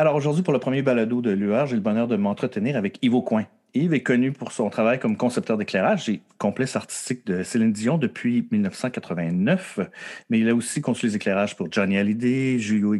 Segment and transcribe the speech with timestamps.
[0.00, 3.20] Alors aujourd'hui, pour le premier balado de l'UR, j'ai le bonheur de m'entretenir avec Yves
[3.22, 3.44] Coin.
[3.74, 7.98] Yves est connu pour son travail comme concepteur d'éclairage et complice artistique de Céline Dion
[7.98, 9.78] depuis 1989,
[10.30, 12.94] mais il a aussi conçu les éclairages pour Johnny Hallyday, Julio,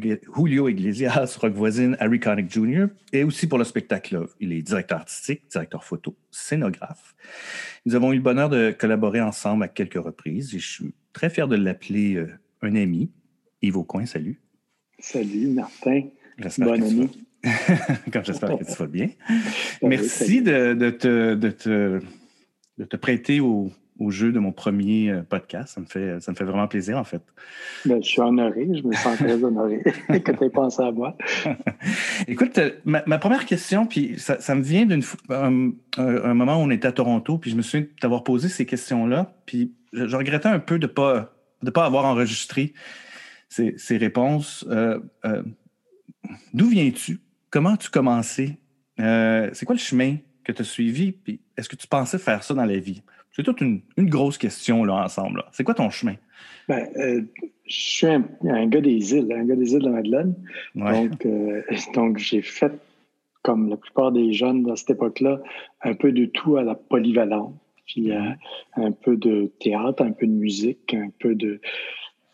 [0.68, 2.88] Iglesias, Rock Voisine, Harry Connick Jr.
[3.14, 4.26] et aussi pour le spectacle.
[4.38, 7.14] Il est directeur artistique, directeur photo, scénographe.
[7.87, 11.30] Nous avons eu le bonheur de collaborer ensemble à quelques reprises et je suis très
[11.30, 12.29] fier de l'appeler euh,
[12.60, 13.10] un ami.
[13.62, 14.38] Yves Coin, salut.
[14.98, 16.02] Salut, Martin.
[16.45, 17.10] Ami.
[18.13, 19.09] Comme j'espère que tu vas bien.
[19.83, 22.01] Merci de, te, de, te,
[22.79, 25.74] de, te, prêter au, au, jeu de mon premier euh, podcast.
[25.74, 27.23] Ça me fait, ça me fait vraiment plaisir, en fait.
[27.87, 28.69] Ben, je suis honoré.
[28.74, 31.16] Je me sens très honoré que tu aies pensé à moi.
[32.29, 36.57] Écoute, euh, ma, ma, première question, puis ça, ça me vient d'un un, un, moment
[36.57, 40.07] où on était à Toronto, puis je me souviens d'avoir posé ces questions-là, puis je,
[40.07, 41.32] je, regrettais un peu de ne pas,
[41.63, 42.75] de pas avoir enregistré
[43.51, 44.65] ces, ces réponses.
[44.71, 45.43] Euh, euh,
[46.52, 47.21] D'où viens-tu?
[47.51, 48.57] comment tu commençais?
[48.99, 51.13] Euh, c'est quoi le chemin que tu as suivi?
[51.13, 53.02] Puis est-ce que tu pensais faire ça dans la vie?
[53.32, 55.45] C'est toute une, grosse question là, ensemble.
[55.52, 56.15] C'est quoi ton chemin?
[56.68, 57.23] Ben, euh,
[57.66, 60.35] je suis un, gars des îles, un gars des îles de Madeleine.
[60.74, 61.63] Donc, euh,
[61.95, 62.73] donc j'ai fait,
[63.43, 65.41] comme la plupart des jeunes dans cette époque-là,
[65.82, 67.54] un peu de tout à la polyvalente.
[67.87, 68.37] Puis mm-hmm.
[68.76, 71.60] un peu de théâtre, un peu de musique, un peu de.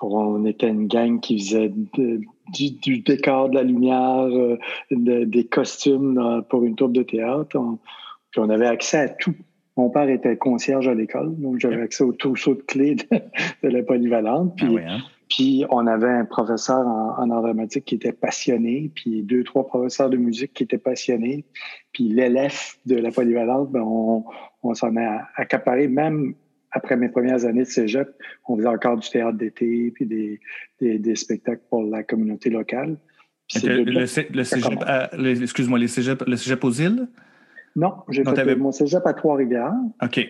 [0.00, 2.20] On était une gang qui faisait de,
[2.52, 4.58] du, décor, de la lumière, euh,
[4.90, 7.56] des costumes pour une troupe de théâtre.
[7.56, 7.78] On,
[8.30, 9.34] puis on avait accès à tout.
[9.76, 12.96] Mon père était concierge à l'école, donc j'avais accès au trousseau de clés
[13.62, 14.56] de, la polyvalente.
[14.56, 14.98] Puis, ah hein?
[15.28, 19.66] puis, on avait un professeur en, en art dramatique qui était passionné, puis deux, trois
[19.66, 21.44] professeurs de musique qui étaient passionnés.
[21.92, 24.24] Puis l'élève de la polyvalente, ben on,
[24.62, 26.34] on s'en a accaparé même
[26.76, 28.08] après mes premières années de cégep,
[28.46, 30.40] on faisait encore du théâtre d'été, puis des,
[30.80, 32.96] des, spectacles pour la communauté locale.
[33.62, 34.06] Le, le,
[34.44, 34.84] cégep,
[35.42, 35.86] excuse-moi, le
[36.36, 37.08] cégep aux îles?
[37.76, 39.74] Non, j'ai fait mon cégep à Trois-Rivières.
[40.02, 40.28] OK.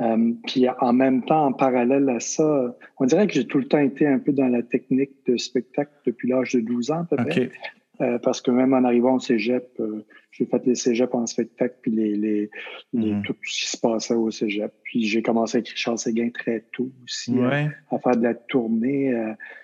[0.00, 3.68] Euh, puis en même temps, en parallèle à ça, on dirait que j'ai tout le
[3.68, 7.52] temps été un peu dans la technique de spectacle depuis l'âge de 12 ans, peut-être.
[8.00, 11.76] Euh, parce que même en arrivant au cégep, euh, j'ai fait les cégeps en spectacle,
[11.82, 12.50] puis les, les,
[12.94, 13.22] mhm.
[13.22, 14.72] tout ce qui se passait au cégep.
[14.82, 19.12] Puis j'ai commencé avec Richard Séguin très tôt aussi, euh, à faire de la tournée.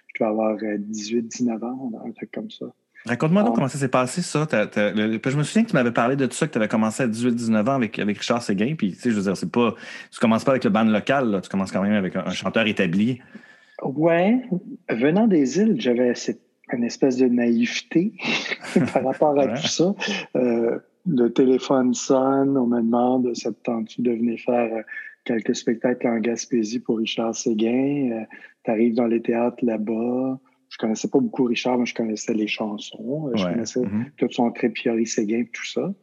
[0.09, 2.67] je dois avoir 18-19 ans, un truc comme ça.
[3.07, 4.47] Raconte-moi donc comment ça s'est passé, ça.
[4.51, 7.07] je me souviens que tu m'avais parlé de tout ça, que tu avais commencé à
[7.07, 8.75] 18-19 ans avec, avec Richard Séguin.
[8.77, 9.75] Puis, tu sais, je veux dire, c'est pas.
[10.13, 13.21] Tu commences pas avec le band local, tu commences quand même avec un, chanteur établi.
[13.83, 14.43] Ouais.
[14.91, 18.13] Venant des îles, j'avais cette une espèce de naïveté
[18.93, 19.95] par rapport à tout ça.
[20.37, 23.51] Euh, le téléphone sonne, on me demande, ça
[23.87, 24.83] tu de venir faire euh,
[25.25, 28.11] quelques spectacles en Gaspésie pour Richard Séguin?
[28.13, 28.25] Euh,
[28.65, 30.39] tu arrives dans les théâtres là-bas.
[30.69, 33.31] Je connaissais pas beaucoup Richard, mais je connaissais les chansons.
[33.35, 34.11] Je connaissais mm-hmm.
[34.19, 35.95] tout son trépiori Séguin, tout ça.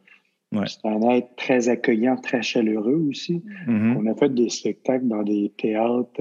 [0.52, 0.64] Ouais.
[0.66, 3.44] C'est un être très accueillant, très chaleureux aussi.
[3.68, 3.96] Mm-hmm.
[3.96, 6.20] On a fait des spectacles dans des théâtres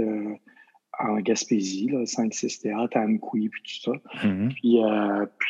[0.99, 4.27] en Gaspésie, 5-6 théâtres à Amkoui, puis tout ça.
[4.27, 4.53] Mm-hmm.
[4.53, 5.49] Puis, euh, puis,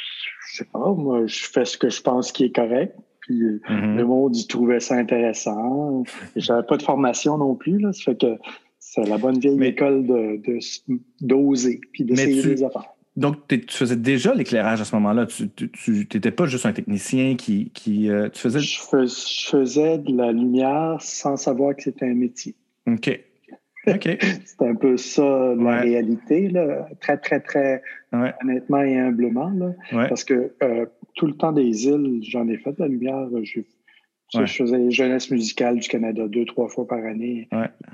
[0.49, 2.95] je sais pas, moi, je fais ce que je pense qui est correct.
[3.21, 3.95] Puis mm-hmm.
[3.95, 6.03] le monde, il trouvait ça intéressant.
[6.35, 7.91] J'avais pas de formation non plus, là.
[7.91, 8.37] Ça fait que
[8.79, 10.41] c'est la bonne vieille école de,
[11.21, 12.95] d'oser, puis d'essayer des affaires.
[13.15, 15.25] Donc, tu faisais déjà l'éclairage à ce moment-là?
[15.25, 15.49] Tu
[15.87, 17.71] n'étais pas juste un technicien qui.
[17.73, 18.59] qui euh, tu faisais...
[18.59, 22.55] Je, je, faisais de la lumière sans savoir que c'était un métier.
[22.87, 23.19] OK.
[24.45, 26.87] c'est un peu ça la réalité, là.
[26.99, 29.49] très, très, très honnêtement et humblement.
[29.49, 29.73] Là.
[30.07, 30.85] Parce que euh,
[31.15, 33.27] tout le temps des îles, j'en ai fait de la lumière.
[33.43, 33.61] Je,
[34.33, 37.47] je faisais les jeunesses musicales du Canada deux, trois fois par année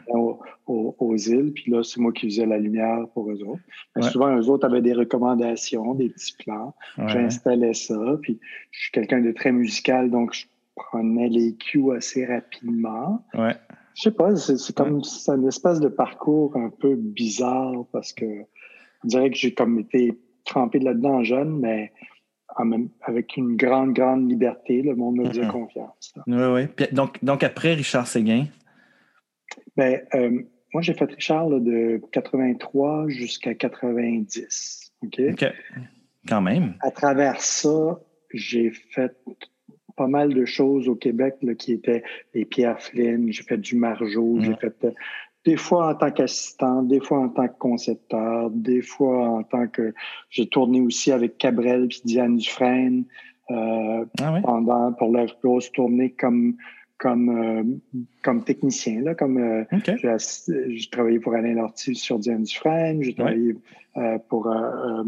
[0.07, 1.51] aux, îles.
[1.53, 3.61] Puis là, c'est moi qui faisais la lumière pour eux autres.
[3.95, 6.73] Mais souvent, eux autres avaient des recommandations, des petits plans.
[7.07, 8.17] J'installais ça.
[8.21, 8.39] Puis
[8.71, 10.45] je suis quelqu'un de très musical, donc je
[10.75, 13.23] prenais les cues assez rapidement.
[13.95, 18.25] Je sais pas, c'est comme c'est un espèce de parcours un peu bizarre parce que
[19.03, 21.91] on dirait que j'ai comme été trempé là-dedans jeune, mais
[22.59, 24.81] même, avec une grande, grande liberté.
[24.81, 26.13] Le monde me faisait confiance.
[26.27, 26.43] Oui,
[26.77, 26.85] oui.
[26.91, 28.45] donc, donc après Richard Séguin?
[29.75, 30.41] Ben, euh,
[30.73, 34.94] moi, j'ai fait Richard de 83 jusqu'à 90.
[35.03, 35.21] OK?
[36.27, 36.75] Quand même.
[36.81, 37.99] À travers ça,
[38.33, 39.15] j'ai fait
[40.01, 42.03] pas mal de choses au Québec là, qui étaient
[42.33, 44.92] les Pierre Flynn, j'ai fait du Margeau, j'ai fait euh,
[45.45, 49.68] des fois en tant qu'assistant, des fois en tant que concepteur, des fois en tant
[49.68, 49.94] que
[50.31, 53.03] j'ai tourné aussi avec Cabrel puis Diane Dufresne
[53.51, 56.56] euh, ah pendant pour leur grosse tournée comme
[57.01, 57.63] comme, euh,
[58.24, 59.01] comme technicien.
[59.01, 63.56] Là, comme, euh, j'ai, travaillé pour Alain Lortie sur Diane Dufresne, j'ai travaillé
[63.98, 65.06] euh, pour un,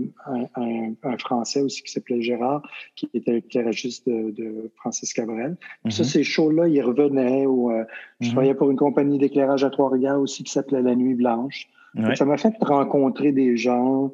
[0.55, 2.63] un, Français aussi qui s'appelait Gérard,
[2.95, 5.55] qui était éclairagiste de, de Francis Cabrel.
[5.89, 6.09] Ça, mhm.
[6.09, 7.45] ces shows-là, ils revenaient.
[7.45, 7.71] Ou,
[8.19, 8.31] Je mhm.
[8.31, 11.69] travaillais pour une compagnie d'éclairage à Trois-Rivières aussi qui s'appelait La Nuit Blanche.
[12.15, 14.11] Ça m'a fait rencontrer des gens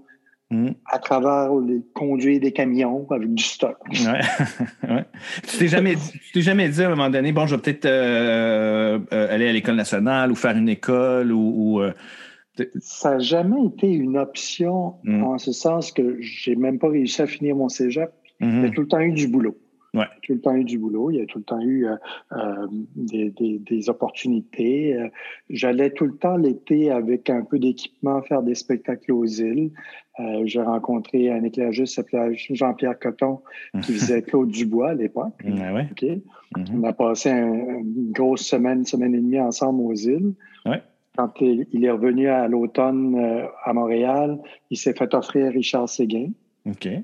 [0.52, 0.70] Mm.
[0.88, 3.78] à travers les conduire des camions avec du stock.
[3.92, 5.04] Ouais.
[5.48, 5.94] Tu t'es jamais,
[6.34, 9.54] t'es jamais dit à un moment donné, bon, je vais peut-être euh, euh, aller à
[9.54, 11.82] l'école nationale ou faire une école ou.
[11.82, 11.94] Euh,
[12.80, 15.24] ça n'a jamais été une option mm.
[15.24, 18.12] en ce sens que j'ai même pas réussi à finir mon cégep.
[18.42, 18.62] Mm-hmm.
[18.62, 19.56] J'ai tout le temps eu du boulot.
[19.94, 20.06] Ouais.
[20.22, 21.96] Tout le temps eu du boulot, il y a tout le temps eu euh,
[22.34, 24.96] euh des, des, des, opportunités.
[24.96, 25.08] Euh,
[25.50, 29.72] j'allais tout le temps l'été avec un peu d'équipement faire des spectacles aux îles.
[30.20, 33.40] Euh, j'ai rencontré un éclairagiste qui s'appelait Jean-Pierre Coton
[33.82, 35.34] qui faisait Claude Dubois à l'époque.
[35.44, 35.88] Ouais.
[35.92, 36.22] Okay.
[36.56, 36.80] Mm-hmm.
[36.80, 40.34] On a passé une grosse semaine, semaine et demie ensemble aux îles.
[41.18, 43.20] Quand il est revenu à l'automne
[43.66, 44.40] à Montréal,
[44.70, 46.30] il s'est fait offrir Richard Séguin.
[46.66, 47.04] Okay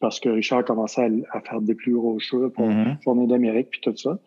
[0.00, 3.80] parce que Richard commençait à, faire des plus gros shows pour mm Journée d'Amérique, puis
[3.80, 4.18] tout ça.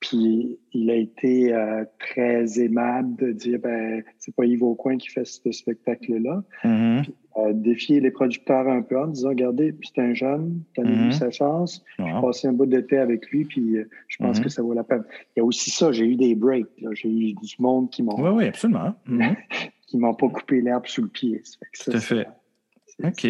[0.00, 5.08] Puis il a été euh, très aimable de dire ben c'est pas Yves Aucoin qui
[5.08, 6.44] fait ce spectacle-là.
[6.64, 7.02] Mm
[7.38, 10.84] euh, défier les producteurs un peu en disant regardez, puis c'est un jeune, tu as
[10.84, 11.84] eu sa chance.
[11.98, 14.42] J'ai passé un bout d'été avec lui, puis euh, je pense mm-hmm.
[14.42, 15.04] que ça vaut la peine.
[15.36, 16.66] Il y a aussi ça, j'ai eu des breaks.
[16.94, 18.20] J'ai eu du monde qui m'ont.
[18.20, 18.92] Oui, oui, absolument.
[19.86, 21.42] qui m'ont pas coupé l'herbe sous le pied.
[21.84, 22.26] Tout à fait.
[23.04, 23.26] OK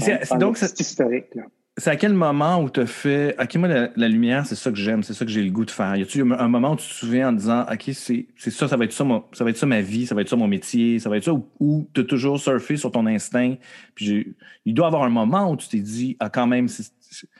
[0.00, 1.38] c'est, donc, c'est historique.
[1.76, 4.76] C'est à quel moment où tu as fait OK, moi, la, lumière, c'est ça que
[4.76, 5.96] j'aime, c'est ça que j'ai le goût de faire?
[5.96, 8.84] Y a-tu un moment où tu te souviens en disant OK, c'est, ça, ça va
[8.84, 11.10] être ça, ça va être ça ma vie, ça va être ça mon métier, ça
[11.10, 13.56] va être ça, ou, tu as toujours surfé sur ton instinct.
[13.96, 16.92] Puis il doit y avoir un moment où tu t'es dit Ah, quand même, c'est.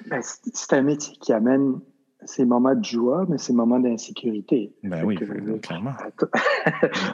[0.07, 1.81] Ben, c'est un métier qui amène
[2.27, 4.73] ces moments de joie, mais ces moments d'insécurité.
[4.83, 5.17] Ben oui,
[5.63, 5.93] clairement.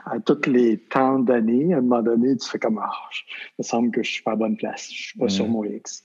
[0.04, 3.62] À, tous les temps d'années, à un moment donné, tu fais comme ah, il me
[3.64, 6.04] semble que je suis pas à bonne place, je suis pas sur mon X.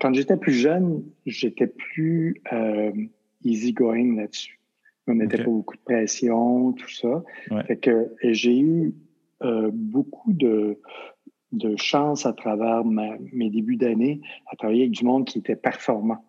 [0.00, 2.92] Quand j'étais plus jeune, j'étais plus euh,
[3.44, 4.60] easy going là-dessus.
[5.06, 7.22] On n'était pas beaucoup de pression, tout ça.
[7.66, 8.94] Fait que j'ai eu
[9.42, 10.78] euh, beaucoup de,
[11.52, 14.20] de chance à travers mes débuts d'année
[14.50, 16.24] à travailler avec du monde qui était performant.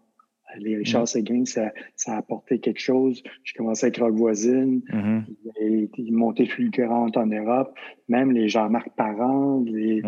[0.59, 1.07] Les Richard mm.
[1.07, 3.21] Seguin, ça, ça, a apporté quelque chose.
[3.43, 4.81] J'ai commencé avec Rock Voisine.
[4.91, 5.23] Mm-hmm.
[5.61, 7.77] Il, il montait fulgurante en Europe.
[8.07, 10.01] Même les Jean-Marc Parent, les,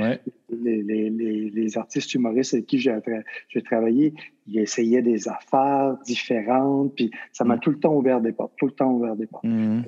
[0.49, 1.09] les, les,
[1.49, 4.13] les, artistes humoristes avec qui j'ai travaillé,
[4.47, 6.93] ils essayaient des affaires différentes.
[6.95, 7.59] Puis ça m'a mm.
[7.59, 9.45] tout le temps ouvert des portes, tout le temps ouvert des portes.
[9.45, 9.83] Mm-hmm.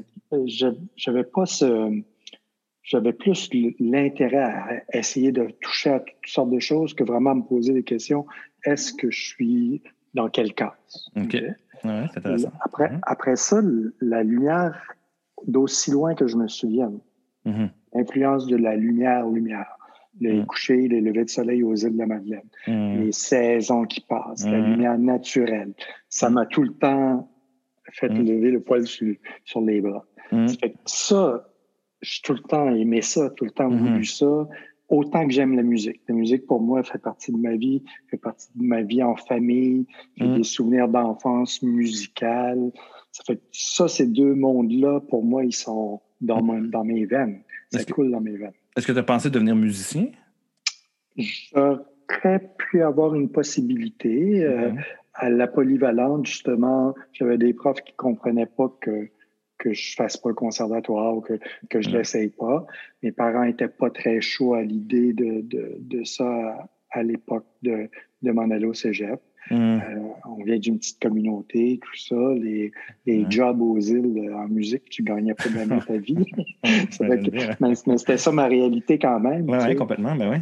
[0.45, 1.91] Je J'avais pas ce
[2.85, 3.49] j'avais plus
[3.79, 7.83] l'intérêt à essayer de toucher à toutes sortes de choses que vraiment me poser des
[7.83, 8.25] questions.
[8.63, 9.81] Est-ce que je suis
[10.15, 10.75] dans quel cas.
[11.15, 11.37] OK.
[11.83, 12.51] intéressant.
[12.61, 13.61] Après, après ça,
[14.01, 14.81] la lumière,
[15.45, 16.99] d'aussi loin que je me souvienne,
[17.45, 17.69] mm-hmm.
[17.93, 19.67] l'influence de la lumière, lumière,
[20.19, 20.45] les mm.
[20.45, 23.01] couchers, les levées de soleil aux îles de la Madeleine, mm.
[23.01, 24.71] les saisons qui passent, la mm.
[24.71, 25.73] lumière naturelle,
[26.09, 27.29] ça m'a tout le temps
[27.91, 30.05] fait lever le poil sur, sur les bras.
[30.31, 31.47] Ça fait que ça,
[32.01, 34.47] j'ai tout le temps aimé ça, tout le temps voulu ça
[34.89, 36.01] autant que j'aime la musique.
[36.07, 39.15] La musique, pour moi, fait partie de ma vie, fait partie de ma vie en
[39.15, 39.87] famille.
[40.15, 40.37] J'ai mm.
[40.37, 42.71] des souvenirs d'enfance musicale.
[43.11, 46.69] Ça fait ça, ces deux mondes-là, pour moi, ils sont dans, mm.
[46.69, 47.41] dans mes veines.
[47.71, 48.53] C'est cool dans mes veines.
[48.77, 50.07] Est-ce que tu as pensé devenir musicien?
[51.17, 54.43] J'aurais pu avoir une possibilité.
[54.43, 54.83] Euh, mm-hmm.
[55.13, 59.09] à la polyvalente, justement, j'avais des profs qui comprenaient pas que
[59.65, 62.67] que je fasse pas le conservatoire ou que, que je l'essaye pas.
[63.01, 67.89] Mes parents étaient pas très chauds à l'idée de, de, de, ça à, l'époque de,
[68.21, 69.19] de m'en aller au cégep.
[69.49, 69.55] Mm.
[69.55, 69.79] Euh,
[70.25, 72.33] on vient d'une petite communauté, tout ça.
[72.35, 72.71] Les,
[73.07, 73.31] les mm.
[73.31, 76.25] jobs aux îles en musique, tu gagnais pas bien ta vie.
[77.59, 79.49] mais, c'était ça ma réalité quand même.
[79.49, 80.37] Oui, complètement, ben oui.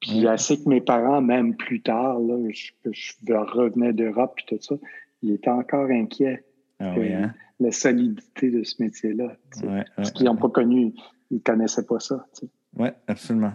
[0.00, 4.62] Puis assez que mes parents, même plus tard, là, je, je revenais d'Europe et tout
[4.62, 4.76] ça,
[5.22, 6.44] ils étaient encore inquiets.
[6.80, 7.34] Ah oui, hein?
[7.60, 9.36] la solidité de ce métier-là.
[9.96, 10.92] parce qu'ils n'ont pas connu,
[11.30, 12.24] ils ne connaissaient pas ça.
[12.76, 13.52] Oui, absolument.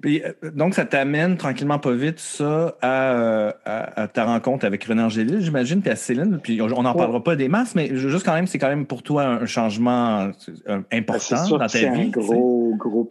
[0.00, 5.02] Puis, euh, donc, ça t'amène tranquillement pas vite, ça, à, à, ta rencontre avec René
[5.02, 6.38] Angélil, j'imagine, puis à Céline.
[6.42, 9.02] Puis on n'en parlera pas des masses, mais juste quand même, c'est quand même pour
[9.02, 10.30] toi un changement
[10.66, 12.04] ben, important dans ta vie.
[12.04, 13.08] C'est gros, gros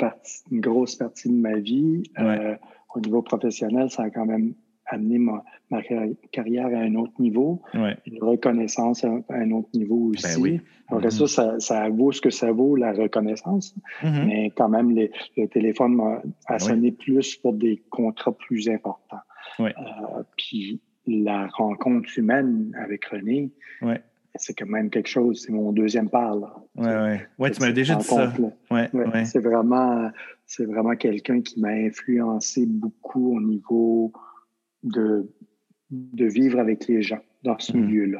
[0.51, 2.03] une grosse partie de ma vie.
[2.95, 4.53] au niveau professionnel, ça a quand même
[4.93, 5.43] amener ma,
[6.31, 10.61] carrière à un autre niveau, une reconnaissance à, un autre niveau ben aussi.
[10.91, 11.27] mm-hmm.
[11.27, 13.75] ça, ça, vaut ce que ça vaut, la reconnaissance.
[14.01, 14.25] Mm-hmm.
[14.25, 19.21] Mais quand même, le téléphone m'a a ben sonné plus pour des contrats plus importants.
[19.59, 19.71] Euh,
[20.37, 23.51] puis la rencontre humaine avec René,
[24.35, 25.43] c'est quand même quelque chose.
[25.45, 26.09] C'est mon deuxième.
[26.13, 27.17] Oui, oui.
[27.37, 28.33] Ouais, tu m'as déjà dit ça.
[28.71, 28.89] Ouais,
[29.25, 30.09] c'est vraiment,
[30.45, 34.11] c'est vraiment quelqu'un qui m'a influencé beaucoup au niveau
[34.83, 35.29] de,
[35.89, 37.85] de vivre avec les gens dans ce mhm.
[37.85, 38.19] milieu-là,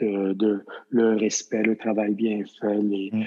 [0.00, 3.24] de, de, le respect, le travail bien fait, les, mhm.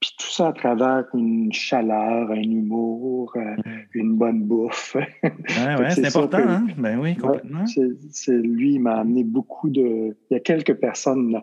[0.00, 3.82] puis tout ça à travers une chaleur, un humour, euh, mhm.
[3.94, 4.96] une bonne bouffe.
[4.96, 5.02] Oui,
[5.78, 6.66] ouais, c'est important, hein?
[6.78, 7.64] Ben oui, complètement.
[7.66, 10.16] c'est, lui, il m'a amené beaucoup de.
[10.30, 11.40] Il y a quelques personnes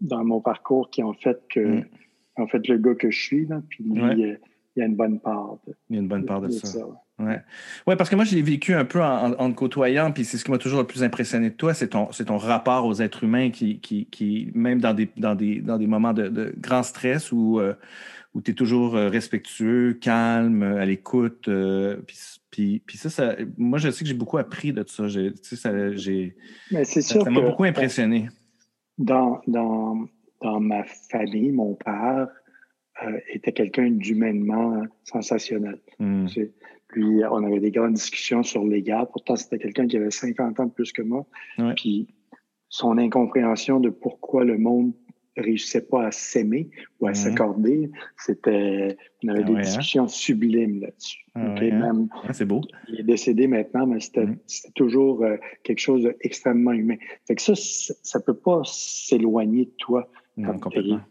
[0.00, 1.82] dans mon parcours qui ont fait que,
[2.36, 4.36] en fait, le gars que je suis, là, puis lui,
[4.76, 5.58] il y a une bonne part.
[5.66, 6.78] De, il y a une bonne part de, ça.
[7.18, 7.40] Ouais.
[7.86, 10.44] ouais, parce que moi, je l'ai vécu un peu en, en, côtoyant, puis c'est ce
[10.44, 13.50] qui m'a toujours le plus impressionné de toi, c'est ton, ton rapport aux êtres humains
[13.50, 17.30] qui, qui, qui même dans des, dans des, dans des moments de, de grand stress
[17.32, 17.74] où, euh,
[18.34, 21.48] où tu es toujours euh, respectueux, calme, à l'écoute.
[21.48, 22.00] Euh,
[22.50, 25.08] puis, puis, ça, ça, moi, je sais que j'ai beaucoup appris de ça.
[25.08, 26.36] Sais, ça, j'ai,
[26.84, 28.28] ça m'a beaucoup impressionné.
[28.98, 30.06] Dans, dans,
[30.40, 32.28] dans ma famille, mon père
[33.32, 35.78] était quelqu'un d'humainement sensationnel.
[35.98, 36.26] Hmm.
[36.88, 39.08] Puis on avait des grandes discussions sur les gars.
[39.12, 41.26] Pourtant, c'était quelqu'un qui avait 50 ans de plus que moi.
[41.76, 42.08] Puis
[42.68, 44.92] son incompréhension de pourquoi le monde
[45.36, 48.96] réussissait pas à s'aimer ou à s'accorder, c'était.
[49.24, 49.60] On avait des hein?
[49.60, 51.24] discussions sublimes là-dessus.
[51.34, 52.08] Ah hein?
[52.32, 52.62] c'est beau.
[52.88, 54.26] Il est décédé maintenant, mais c'était
[54.74, 56.96] toujours euh, quelque chose d'extrêmement humain.
[57.26, 60.58] Fait que ça, ça ne peut pas s'éloigner de toi quand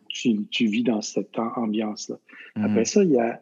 [0.09, 2.17] tu, tu, vis dans cette ambiance-là.
[2.55, 3.41] Après ça, il y a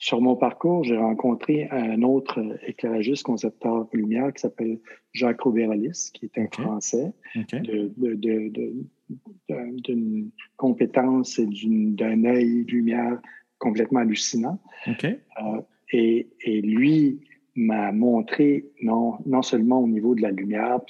[0.00, 4.78] sur mon parcours, j'ai rencontré un autre éclairagiste concepteur lumière qui s'appelle
[5.12, 7.12] Jacques Rovéralis, qui est un Français
[9.48, 13.20] d'une compétence et d'un œil lumière
[13.58, 14.60] complètement hallucinant.
[14.86, 15.60] Euh,
[15.92, 17.20] et, et, lui
[17.58, 20.80] m'a montré, non, non seulement au niveau de la lumière,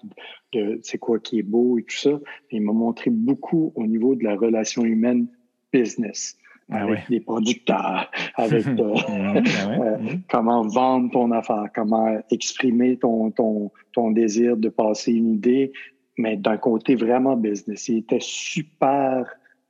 [0.53, 3.87] de c'est quoi qui est beau et tout ça, mais il m'a montré beaucoup au
[3.87, 5.29] niveau de la relation humaine
[5.73, 6.37] business.
[6.71, 9.43] Ah avec les producteurs, avec euh, ben
[9.81, 9.97] euh,
[10.31, 15.73] comment vendre ton affaire, comment exprimer ton, ton, ton désir de passer une idée,
[16.19, 17.89] mais d'un côté vraiment business.
[17.89, 19.25] Il était super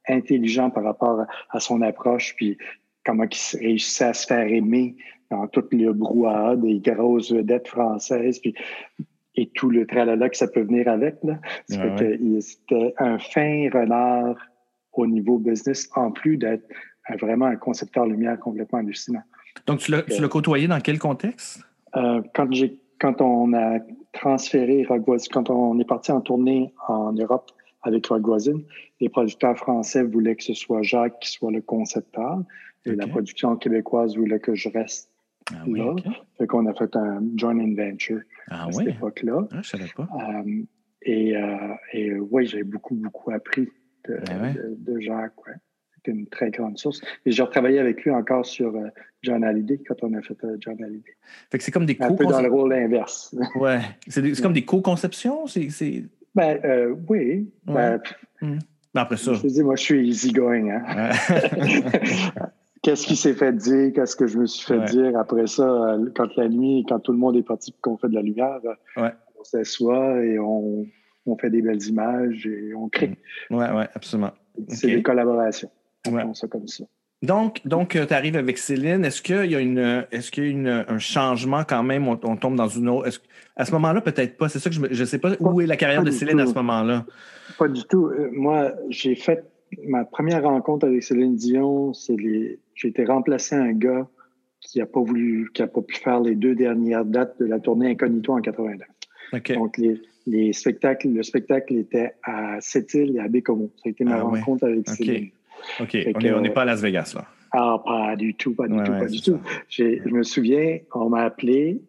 [0.09, 2.59] intelligent par rapport à, son approche, puis
[3.05, 4.97] comment il réussissait à se faire aimer
[5.30, 8.54] dans tout le brouhaha des grosses vedettes françaises, puis
[9.35, 11.16] et tout le tralala que ça peut venir avec.
[11.23, 11.38] Là.
[11.68, 14.37] C'était un fin renard
[14.92, 16.66] au niveau business, en plus d'être
[17.20, 19.23] vraiment un concepteur lumière complètement hallucinant.
[19.66, 21.62] Donc, tu l'as côtoyé dans quel contexte?
[21.97, 22.49] Euh, quand,
[22.99, 23.78] quand on a
[24.12, 27.50] transféré Rock quand on est parti en tournée en Europe
[27.82, 28.23] avec Rock
[29.00, 32.42] les producteurs français voulaient que ce soit Jacques qui soit le concepteur
[32.85, 35.11] et la production québécoise voulait que je reste
[35.52, 35.93] ah, là.
[35.95, 36.02] Oui,
[36.38, 39.47] Fait qu'on a fait un joint venture ah à cette époque-là.
[39.52, 40.09] Ah, je savais pas.
[40.14, 40.62] Euh,
[41.02, 43.69] et, euh, et oui, j'ai beaucoup, beaucoup appris
[44.07, 45.47] de, ah de Jacques.
[45.47, 45.55] Ouais
[46.09, 47.00] une très grande source.
[47.25, 48.88] Et j'ai retravaillé avec lui encore sur euh,
[49.23, 51.17] John Hallyday quand on a fait euh, John Hallyday.
[51.50, 53.35] Fait que c'est comme des Un peu dans le rôle inverse.
[53.55, 53.81] Ouais.
[54.07, 55.47] C'est comme des co-conceptions?
[55.47, 55.69] C'est...
[56.35, 57.50] Ben, euh, oui.
[57.64, 58.00] Ben,
[58.40, 58.59] hmm.
[58.95, 59.35] ben, après ça.
[59.35, 60.71] Je te dis, moi, je suis easygoing.
[60.71, 61.11] Hein?
[62.82, 63.92] Qu'est-ce qui s'est fait dire?
[63.94, 65.18] Qu'est-ce que je me suis fait dire?
[65.18, 68.14] Après ça, quand la nuit, quand tout le monde est parti et qu'on fait de
[68.14, 68.61] la lumière,
[68.97, 70.87] on s'assoit et on,
[71.26, 73.18] on, fait des belles images et on crée.
[73.50, 74.32] Oui, oui, absolument.
[74.68, 75.70] C'est des collaborations
[76.50, 76.85] comme ça.
[77.20, 79.04] Donc, donc euh, tu arrives avec Céline.
[79.04, 82.06] Est-ce qu'il y a, une, est-ce qu'il y a une, un changement quand même?
[82.06, 83.20] On, tombe dans une autre.
[83.56, 84.49] à ce moment-là, peut-être pas.
[84.49, 86.54] C'est ça que je ne sais pas où est la carrière de Céline à ce
[86.54, 87.04] moment-là.
[87.58, 88.06] Pas du tout.
[88.06, 89.44] Euh, moi, j'ai fait
[89.85, 91.92] ma première rencontre avec Céline Dion.
[91.92, 94.08] C'est les, j'ai été remplacé un gars
[94.61, 97.58] qui n'a pas voulu, qui a pas pu faire les deux dernières dates de la
[97.58, 98.88] tournée Incognito en 89.
[99.54, 103.70] Donc, les, les, spectacles, le spectacle était à Sept-Îles et à Bécomo.
[103.76, 105.30] Ça a été ma ah rencontre avec Céline.
[105.80, 107.26] OK, on n'est pas à Las Vegas, là.
[107.50, 109.38] Ah, pas du tout, pas du tout, pas du tout.
[109.68, 111.80] Je me souviens, on m'a appelé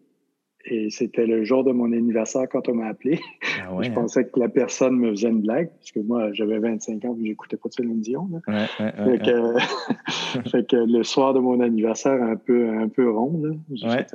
[0.65, 3.19] Et c'était le jour de mon anniversaire quand on m'a appelé.
[3.61, 3.93] Ah je hein?
[3.93, 7.27] pensais que la personne me faisait une blague, parce que moi, j'avais 25 ans et
[7.27, 8.29] j'écoutais pas de Céline Dion.
[8.47, 9.57] Ouais, fait, que,
[10.49, 13.51] fait, que, le soir de mon anniversaire, un peu, un peu rond, là,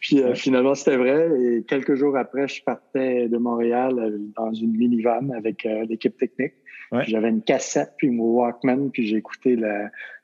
[0.00, 1.28] puis euh, finalement, c'était vrai.
[1.40, 6.16] Et quelques jours après, je partais de Montréal euh, dans une minivan avec euh, l'équipe
[6.16, 6.54] technique.
[6.92, 9.56] J'avais une cassette, puis mon Walkman, puis j'ai écouté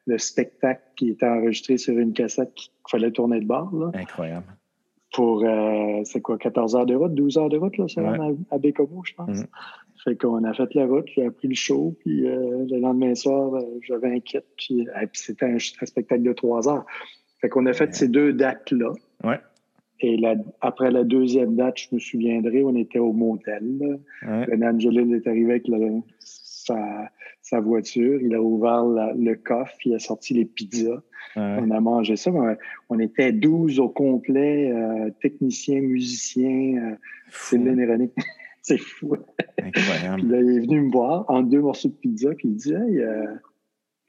[0.07, 3.75] le spectacle qui était enregistré sur une cassette qu'il fallait tourner de bord.
[3.75, 3.91] Là.
[3.95, 4.47] Incroyable.
[5.15, 8.17] Pour, euh, c'est quoi, 14 heures de route, 12 heures de route, là, c'est à,
[8.51, 9.39] à Bécomo, je pense.
[9.39, 9.47] Mm-hmm.
[10.05, 13.55] Fait qu'on a fait la route, j'ai appris le show, puis euh, le lendemain soir,
[13.55, 16.87] euh, j'avais un kit, puis, c'était un, spectacle de trois heures.
[17.41, 18.93] Fait qu'on a fait ces deux dates-là.
[19.25, 19.41] Ouais.
[20.01, 23.99] Et la, après la deuxième date, je me souviendrai, on était au motel.
[24.23, 24.47] Ouais.
[24.47, 26.01] Ben Angelil est arrivé avec le,
[26.71, 27.11] sa,
[27.43, 31.03] sa voiture, il a ouvert le coffre, il a sorti les pizzas.
[31.37, 32.31] On a mangé ça.
[32.89, 36.97] On, était 12 au complet, euh, techniciens, musiciens, euh,
[37.31, 38.11] Céline et René.
[38.63, 39.17] C'est fou.
[39.63, 40.23] Incroyable.
[40.23, 43.27] il est venu me voir en deux morceaux de pizza, puis il dit Hey, euh,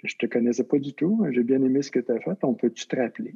[0.03, 2.53] je te connaissais pas du tout, j'ai bien aimé ce que tu as fait, on
[2.53, 3.35] peut-tu te rappeler?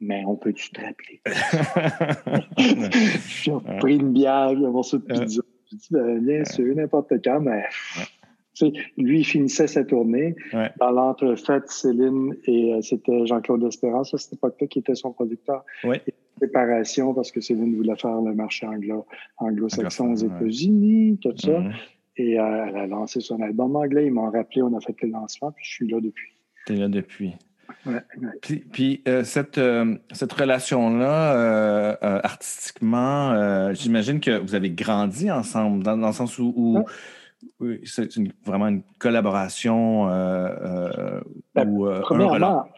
[0.00, 1.20] Mais on peut-tu te rappeler?
[3.26, 5.42] J'ai pris une bière, un morceau de pizza.
[5.72, 7.64] J'ai dit, ben, bien sûr, n'importe quand, mais
[8.98, 10.36] lui, il finissait sa tournée.
[10.78, 15.64] Dans l'entrefaite, Céline et euh, c'était Jean-Claude Espérance, à cette époque-là, qui était son producteur.
[16.38, 19.06] séparation, parce que Céline voulait faire le marché anglo,
[19.38, 21.60] anglo-saxon aux États-Unis, tout ça.
[21.60, 21.72] Mm-hmm.
[22.18, 24.06] Et euh, elle a lancé son album anglais.
[24.06, 26.32] Ils m'ont rappelé, on a fait le lancement, puis je suis là depuis.
[26.66, 27.32] Tu es là depuis.
[28.72, 29.60] Puis, euh, cette,
[30.12, 36.84] cette relation-là, artistiquement, j'imagine que vous avez grandi ensemble, dans, le sens où
[37.84, 38.08] c'est
[38.44, 41.20] vraiment une collaboration euh, euh,
[41.54, 42.68] ben, euh, premièrement,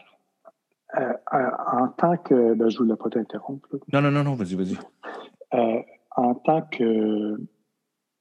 [0.96, 2.54] en tant que.
[2.54, 3.68] Ben, je ne voulais pas t'interrompre.
[3.92, 4.76] Non, non, non, non, vas-y, vas-y.
[6.16, 7.36] en tant que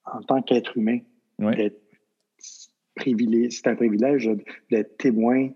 [0.06, 1.00] en tant qu'être humain,
[1.40, 1.78] c'est
[3.68, 4.30] un privilège
[4.70, 5.50] d'être témoin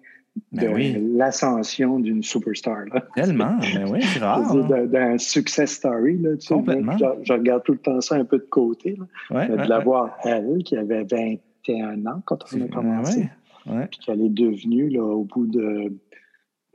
[0.52, 2.86] ben l'ascension d'une superstar.
[3.16, 4.56] Tellement, mais ben oui, c'est rare.
[4.88, 6.18] D'un success story.
[6.18, 6.98] Là, tu Complètement.
[7.24, 8.98] je, regarde tout le temps ça un peu de côté.
[9.30, 9.48] Là.
[9.48, 13.30] de la voir, elle, qui avait 21 ans quand on a commencé,
[13.66, 15.94] puis qu'elle est devenue, là, au bout de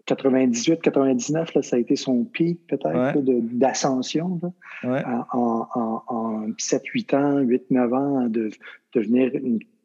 [0.09, 4.41] 98-99, ça a été son pic peut-être d'ascension.
[4.85, 8.51] En, en, en 7-8 ans, 8-9 ans, de
[8.95, 9.31] devenir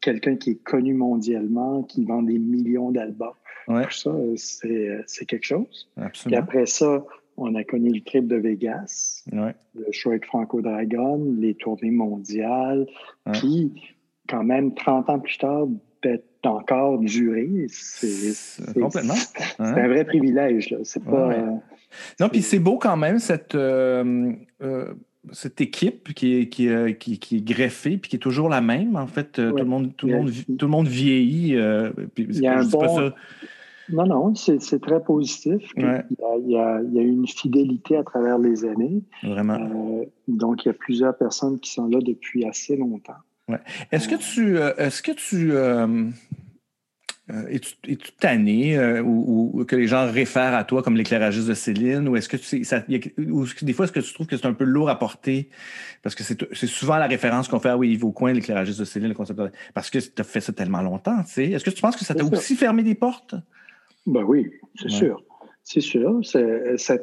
[0.00, 3.30] quelqu'un qui est connu mondialement, qui vend des millions d'albums.
[3.66, 5.88] Tout ça, c'est quelque chose.
[5.96, 6.42] Absolument.
[6.42, 7.04] Puis après ça,
[7.36, 12.86] on a connu le trip de Vegas, le show avec Franco Dragon, les tournées mondiales.
[13.34, 13.72] Puis,
[14.28, 15.66] quand même, 30 ans plus tard,
[16.02, 18.34] d'être encore duré, c'est
[18.80, 19.14] complètement.
[19.14, 20.76] C'est un vrai privilège.
[20.84, 21.32] C'est pas.
[21.32, 21.52] Euh,
[22.20, 23.54] non, puis c'est beau quand même cette.
[23.54, 24.32] Euh,
[24.62, 24.92] euh,
[25.32, 28.96] cette équipe qui est, qui, qui, qui, est greffée puis qui est toujours la même,
[28.96, 29.32] en fait.
[29.32, 31.48] Tout, le monde, tout, le monde, tout le monde vieillit.
[32.16, 33.12] il y a un bon,
[33.90, 35.72] non, non, c'est très positif.
[35.76, 36.02] Il,
[36.46, 39.02] y a, une fidélité à travers les années.
[39.22, 39.58] Vraiment.
[40.28, 43.14] Donc, il y a plusieurs personnes qui sont là depuis assez longtemps.
[43.48, 43.58] Ouais.
[43.92, 44.58] Est-ce que tu.
[44.58, 45.52] Euh, est-ce que tu.
[45.52, 46.10] Euh,
[47.50, 52.16] es-tu, es-tu tanné ou, que les gens réfèrent à toi comme l'éclairagiste de Céline ou
[52.16, 52.82] est-ce que tu ça,
[53.18, 55.50] ou des fois est-ce que tu trouves que c'est un peu lourd à porter?
[56.02, 59.08] Parce que c'est, souvent la référence qu'on fait ah oui Yves Coin l'éclairagiste de Céline
[59.08, 59.38] le concept
[59.74, 62.04] parce que tu as fait ça tellement longtemps tu sais est-ce que tu penses que
[62.06, 63.34] ça t'a aussi fermé des portes?
[64.06, 65.22] Ben oui, c'est sûr.
[65.62, 66.20] C'est sûr.
[66.24, 66.96] Ça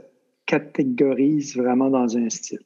[0.46, 2.60] catégorise vraiment dans un style.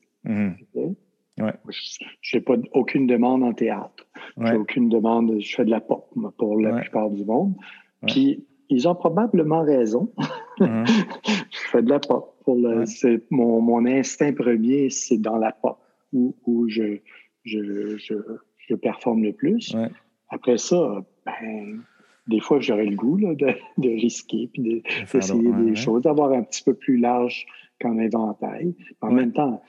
[2.22, 4.08] Je n'ai pas aucune demande en théâtre.
[4.38, 5.40] Je n'ai aucune demande.
[5.40, 7.56] Je fais de la pop pour la plupart du monde.
[8.08, 10.12] Puis, ils ont probablement raison.
[10.60, 10.88] Mm-hmm.
[11.52, 12.36] je fais de la pop.
[12.44, 12.58] Pour
[13.30, 15.78] mon, mon, instinct premier, c'est dans la pop
[16.14, 16.98] où, où je,
[17.44, 18.16] je, je,
[18.58, 19.76] je, performe le plus.
[20.30, 21.82] Après ça, ben,
[22.28, 23.36] des fois, j'aurais le goût de,
[23.78, 27.46] de, risquer puis d'essayer des choses, d'avoir un petit peu plus large
[27.82, 28.76] qu'en éventail.
[29.02, 29.62] En même temps.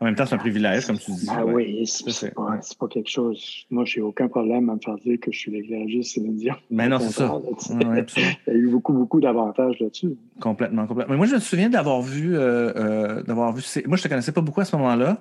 [0.00, 1.26] En même temps, c'est un privilège, comme tu dis.
[1.28, 3.66] Ah oui, c'est pas, pas, quelque chose.
[3.68, 6.54] Moi, j'ai aucun problème à me faire dire que je suis l'éclairagiste Céline Dion.
[6.70, 7.40] Mais non, c'est ça.
[7.70, 10.16] Il y a eu beaucoup, beaucoup d'avantages là-dessus.
[10.40, 11.14] Complètement, complètement.
[11.14, 13.62] Mais moi, je me souviens d'avoir vu, euh, euh, d'avoir vu.
[13.86, 15.20] Moi, je te connaissais pas beaucoup à ce moment-là.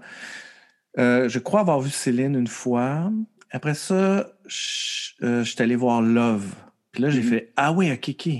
[0.99, 3.11] Euh, je crois avoir vu Céline une fois.
[3.49, 6.53] Après ça, je, euh, suis allé voir Love.
[6.91, 7.29] Puis là, j'ai mm-hmm.
[7.29, 8.33] fait Ah oui, OK, OK.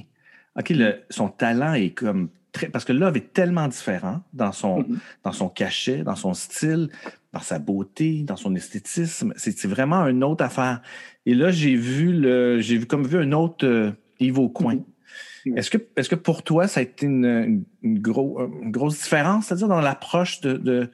[0.60, 0.74] OK,
[1.10, 2.70] son talent est comme très.
[2.70, 4.98] Parce que Love est tellement différent dans son, mm-hmm.
[5.24, 6.90] dans son cachet, dans son style,
[7.34, 9.34] dans sa beauté, dans son esthétisme.
[9.38, 10.82] C'est vraiment une autre affaire.
[11.26, 12.60] Et là, j'ai vu le.
[12.60, 14.76] J'ai vu comme vu un autre euh, Yves au coin.
[14.76, 15.58] Mm-hmm.
[15.58, 19.82] Est-ce que, est que pour toi, ça a été une, une, grosse différence, c'est-à-dire dans
[19.82, 20.90] l'approche de,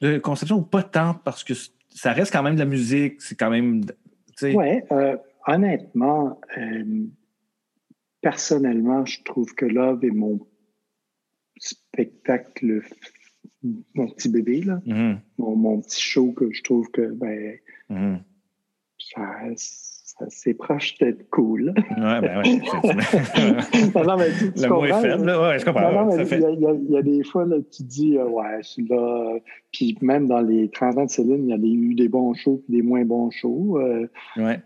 [0.00, 1.52] de, conception ou pas tant, parce que
[1.90, 3.82] ça reste quand même de la musique, c'est quand même.
[4.42, 7.04] Oui, euh, honnêtement, euh,
[8.22, 10.40] personnellement, je trouve que Love est mon
[11.60, 12.82] spectacle,
[13.94, 15.18] mon petit bébé, là, mm-hmm.
[15.38, 17.56] mon, petit show que je trouve que ben,
[17.90, 18.18] mm-hmm.
[18.98, 21.72] ça, c'est proche d'être cool.
[21.76, 22.60] Oui, ben oui.
[23.94, 25.40] non, mais tu, tu Le mot est faible, là.
[25.40, 25.92] Ouais, je comprends.
[25.92, 29.38] Non, mais il y, a des fois, là, tu dis, euh, ouais, là.
[29.72, 32.62] Puis même dans les 30 ans de Céline, il y a eu des bons shows
[32.68, 33.78] et des moins bons shows.
[33.78, 34.60] Euh, ouais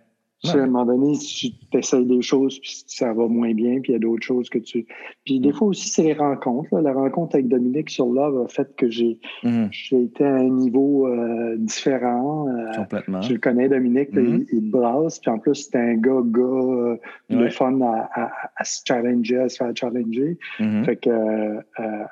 [0.51, 3.93] à un moment donné, si tu essayes des choses, puis ça va moins bien, puis
[3.93, 4.87] il y a d'autres choses que tu.
[5.25, 5.53] Puis des mm.
[5.53, 6.79] fois aussi, c'est les rencontres.
[6.81, 9.67] La rencontre avec Dominique sur Love a fait que j'ai mm.
[9.93, 12.49] été à un niveau euh, différent.
[12.49, 13.23] Euh, Complètement.
[13.23, 14.47] Je le connais, Dominique, mm-hmm.
[14.53, 15.19] il, brasse.
[15.19, 16.97] Puis en plus, c'est un gars, gars, euh,
[17.31, 20.39] le fun à, se challenger, à se faire challenger.
[20.61, 20.85] Mm-hmm.
[20.85, 21.59] Fait que,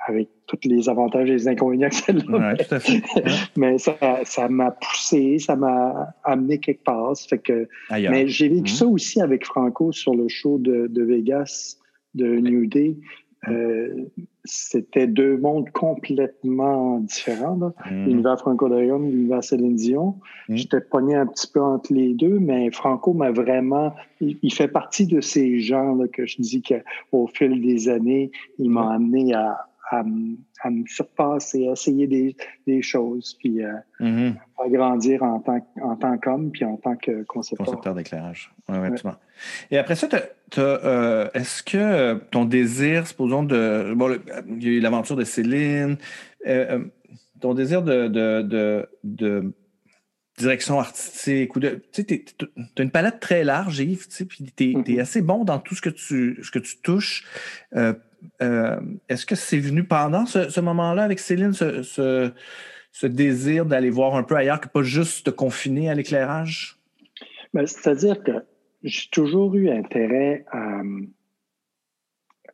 [0.07, 2.57] avec tous les avantages et les inconvénients que ça a.
[2.57, 3.03] tout à fait.
[3.57, 7.13] mais ça m'a poussé, ça m'a amené quelque part.
[7.17, 8.77] Fait que, mais j'ai vécu mhm.
[8.77, 11.77] ça aussi avec Franco sur le show de, de Vegas
[12.15, 12.97] de New Day.
[13.49, 14.05] Euh,
[14.45, 17.57] c'était deux mondes complètement différents.
[17.57, 18.05] Mhm.
[18.07, 20.17] L'univers Franco Dragon, l'univers Céline Dion.
[20.49, 20.57] Mhm.
[20.57, 23.95] J'étais pogné un petit peu entre les deux, mais Franco m'a vraiment...
[24.21, 28.71] Il, fait partie de ces gens là, que je dis qu'au fil des années, il
[28.71, 30.03] m'a amené à, à,
[30.71, 34.35] me surpasser, à essayer des, des choses, puis euh, mm-hmm.
[34.65, 37.67] à grandir en tant, en tant qu'homme, puis en tant que concepteur.
[37.67, 38.53] Concepteur d'éclairage.
[38.69, 39.11] Oui, ouais, ouais.
[39.71, 40.09] Et après ça,
[40.59, 43.93] euh, est-ce que ton désir, supposons, de.
[43.95, 44.17] Bon,
[44.49, 45.97] il y a eu l'aventure de Céline,
[46.47, 46.85] euh,
[47.41, 49.53] ton désir de, de, de,
[50.39, 52.25] direction artistique ou de tu sais
[52.79, 55.01] as une palette très large Yves tu sais puis tu es, mm-hmm.
[55.01, 57.27] assez bon dans tout ce que tu ce que tu touches
[57.77, 57.93] euh,
[58.41, 62.33] est-ce que c'est venu pendant ce, moment-là avec Céline, ce,
[63.05, 66.79] désir d'aller voir un peu ailleurs que pas juste de confiner à l'éclairage?
[67.55, 68.33] Ben, c'est-à-dire que
[68.83, 70.45] j'ai toujours eu intérêt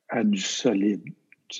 [0.09, 1.03] à, du solide.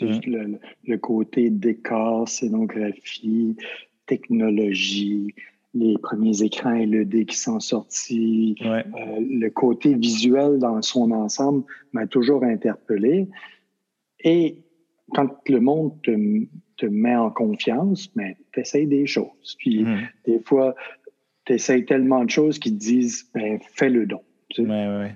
[0.03, 0.59] Mmh.
[0.85, 3.57] le, côté décor, scénographie,
[4.05, 5.35] technologie,
[5.75, 8.83] les premiers écrans LED qui sont sortis, euh,
[9.21, 13.29] le côté visuel dans son ensemble m'a toujours interpellé.
[14.29, 14.59] Et
[15.15, 19.57] quand le monde te, met en confiance, mais ben, tu essayes des choses.
[19.59, 20.09] Puis hmm.
[20.27, 20.75] des fois,
[21.47, 24.21] tu essayes tellement de choses qu'ils te disent ben, fais le don.
[24.51, 25.15] Tu sais.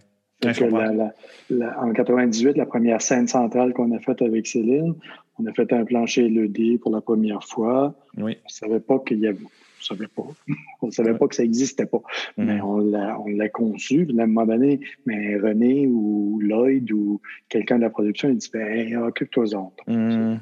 [1.78, 4.94] en 98, la première scène centrale qu'on a faite avec Céline,
[5.38, 7.94] on a fait un plancher LED pour la première fois.
[8.16, 8.22] Oui.
[8.22, 9.38] On ne savait pas qu'il y avait
[9.82, 10.22] on savait pas.
[10.82, 11.98] On savait pas que ça n'existait pas.
[11.98, 12.44] Mm-hmm.
[12.44, 14.06] Mais on l'a, on l'a conçu.
[14.18, 18.50] à un moment donné, mais René ou Lloyd ou quelqu'un de la production, il dit
[18.52, 19.72] ben, occupe-toi-en.
[19.86, 20.40] Mm-hmm.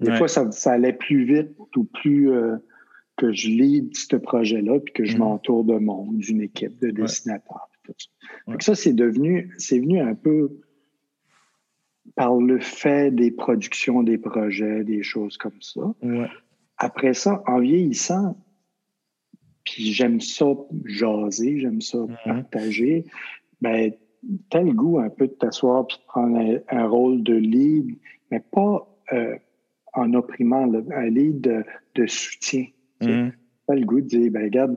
[0.00, 2.56] Des fois, ça, allait plus vite ou plus euh,
[3.16, 5.18] que je lead ce projet-là, puis que je mm-hmm.
[5.18, 7.68] m'entoure de monde, d'une équipe de dessinateurs.
[8.46, 10.60] Donc ça, c'est devenu, c'est venu un peu
[12.14, 15.80] par le fait des productions, des projets, des choses comme ça.
[16.78, 18.36] Après ça, en vieillissant,
[19.64, 20.46] puis j'aime ça
[20.84, 22.16] jaser, j'aime ça mhm.
[22.24, 23.04] partager,
[23.60, 23.92] ben,
[24.50, 27.96] t'as le goût un peu de t'asseoir puis de prendre un, rôle de lead,
[28.30, 29.36] mais pas euh,
[29.94, 32.66] en opprimant, un lead de, soutien.
[33.00, 33.30] Mm
[33.68, 34.76] T'as le goût de dire, ben regarde,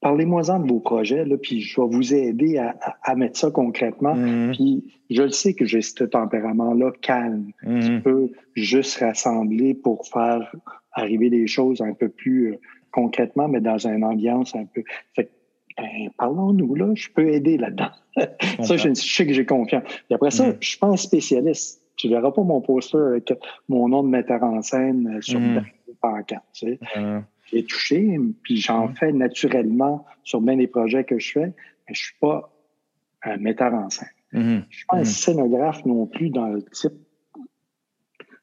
[0.00, 4.16] parlez-moi-en de vos projets, là, puis je vais vous aider à, mettre ça concrètement.
[4.16, 4.50] Mhm.
[4.52, 7.52] Puis je le sais que j'ai ce tempérament-là calme.
[7.62, 10.52] Tu peux juste rassembler pour faire
[10.92, 12.56] arriver des choses un peu plus...
[12.90, 14.82] Euh, concrètement, mais dans une ambiance un peu.
[15.14, 15.30] Fait
[15.76, 17.90] ben, parlons-nous, là, je peux aider là-dedans.
[18.62, 19.84] ça, je, sais que j'ai confiance.
[20.10, 20.56] Et après ça, mm.
[20.60, 21.80] je suis pas un spécialiste.
[21.96, 23.32] Tu verras pas mon poster avec
[23.68, 25.54] mon nom de metteur en scène euh, sur mm.
[25.88, 26.44] le pancarte.
[26.52, 26.78] Tu sais.
[27.52, 28.94] J'ai touché, puis j'en mm.
[28.96, 32.52] fais naturellement sur bien des projets que je fais, mais je suis pas
[33.22, 34.08] un metteur en scène.
[34.32, 34.62] Mm-hmm.
[34.68, 35.04] Je suis pas un mm-hmm.
[35.04, 36.92] scénographe non plus dans le type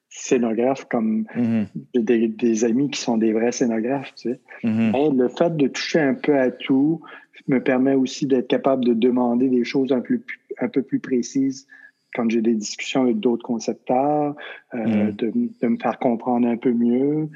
[0.10, 2.36] scénographes comme mm-hmm.
[2.36, 4.14] des, amis qui sont des vrais scénographes.
[4.16, 4.40] Tu sais.
[4.64, 5.18] Mm-hmm.
[5.18, 7.02] le fait de toucher un peu à tout
[7.48, 10.22] me permet aussi d'être capable de demander des choses un peu,
[10.60, 11.68] un peu plus précises
[12.14, 14.36] quand j'ai des discussions avec d'autres concepteurs,
[14.74, 15.16] euh, mm-hmm.
[15.16, 17.30] de, de, me faire comprendre un peu mieux.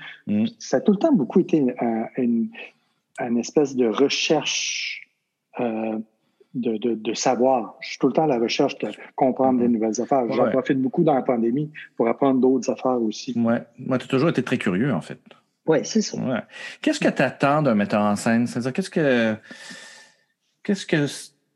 [0.60, 1.64] Ça a tout le temps beaucoup été
[2.18, 2.50] une,
[3.20, 5.08] une, espèce de recherche
[5.60, 6.00] euh,
[6.54, 7.76] de, de, savoir.
[7.82, 9.74] Je suis tout le temps à la recherche de comprendre des mhm.
[9.74, 10.32] nouvelles affaires.
[10.32, 13.34] J'en profite beaucoup dans la pandémie pour apprendre d'autres affaires aussi.
[13.38, 13.62] Ouais.
[13.80, 15.20] Moi, tu as toujours été très curieux, en fait.
[15.66, 16.18] Oui, c'est ça.
[16.82, 18.48] Qu'est-ce que tu attends d'un metteur en scène?
[18.48, 19.36] C'est-à-dire, qu'est-ce que.
[20.64, 21.06] Qu'est-ce que.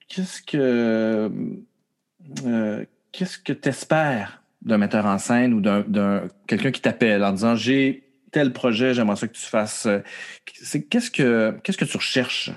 [0.08, 1.31] Qu'est-ce que.
[2.45, 7.31] Euh, qu'est-ce que tu espères d'un metteur en scène ou d'un quelqu'un qui t'appelle en
[7.31, 9.86] disant j'ai tel projet, j'aimerais ça que tu fasses.
[9.86, 9.99] Euh,
[10.45, 12.51] qu'est-ce que qu'est-ce que tu recherches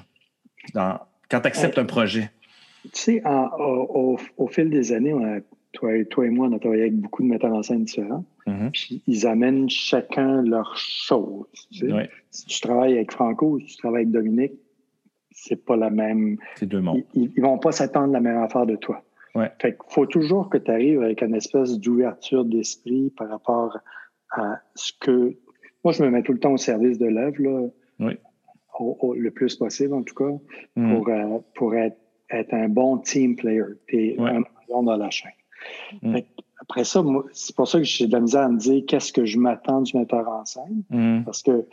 [0.75, 2.31] dans, quand tu acceptes un projet?
[2.85, 5.15] Tu sais, au, fil des années,
[5.73, 8.25] toi, et, toi et moi, on a travaillé avec beaucoup de metteurs en scène différents.
[8.47, 8.71] Mm-hmm.
[8.71, 11.47] Puis ils amènent chacun leur chose.
[12.31, 14.53] Si tu travailles avec Franco ou si tu travailles avec Dominique,
[15.31, 16.39] c'est pas la même.
[16.57, 17.05] C'est deux mondes.
[17.15, 19.05] Ils, ils, vont pas s'attendre la même affaire de toi.
[19.35, 19.51] Ouais.
[19.61, 23.79] Fait qu'il faut toujours que tu arrives avec une espèce d'ouverture d'esprit par rapport
[24.31, 25.37] à ce que.
[25.85, 27.71] Moi, je me mets tout le temps au service de l'œuvre,
[28.81, 30.33] le plus possible, en tout cas,
[30.77, 30.95] mm.
[30.95, 31.99] pour, euh, pour être,
[32.31, 33.65] être, un bon team player.
[33.87, 35.33] Tu es un bon dans la chaîne.
[36.03, 36.19] Mm.
[36.61, 39.25] Après ça, c'est pour ça que j'ai de la misère à me dire qu'est-ce que
[39.25, 40.83] je m'attends du metteur en scène.
[40.91, 41.25] Mm.
[41.25, 41.67] Parce que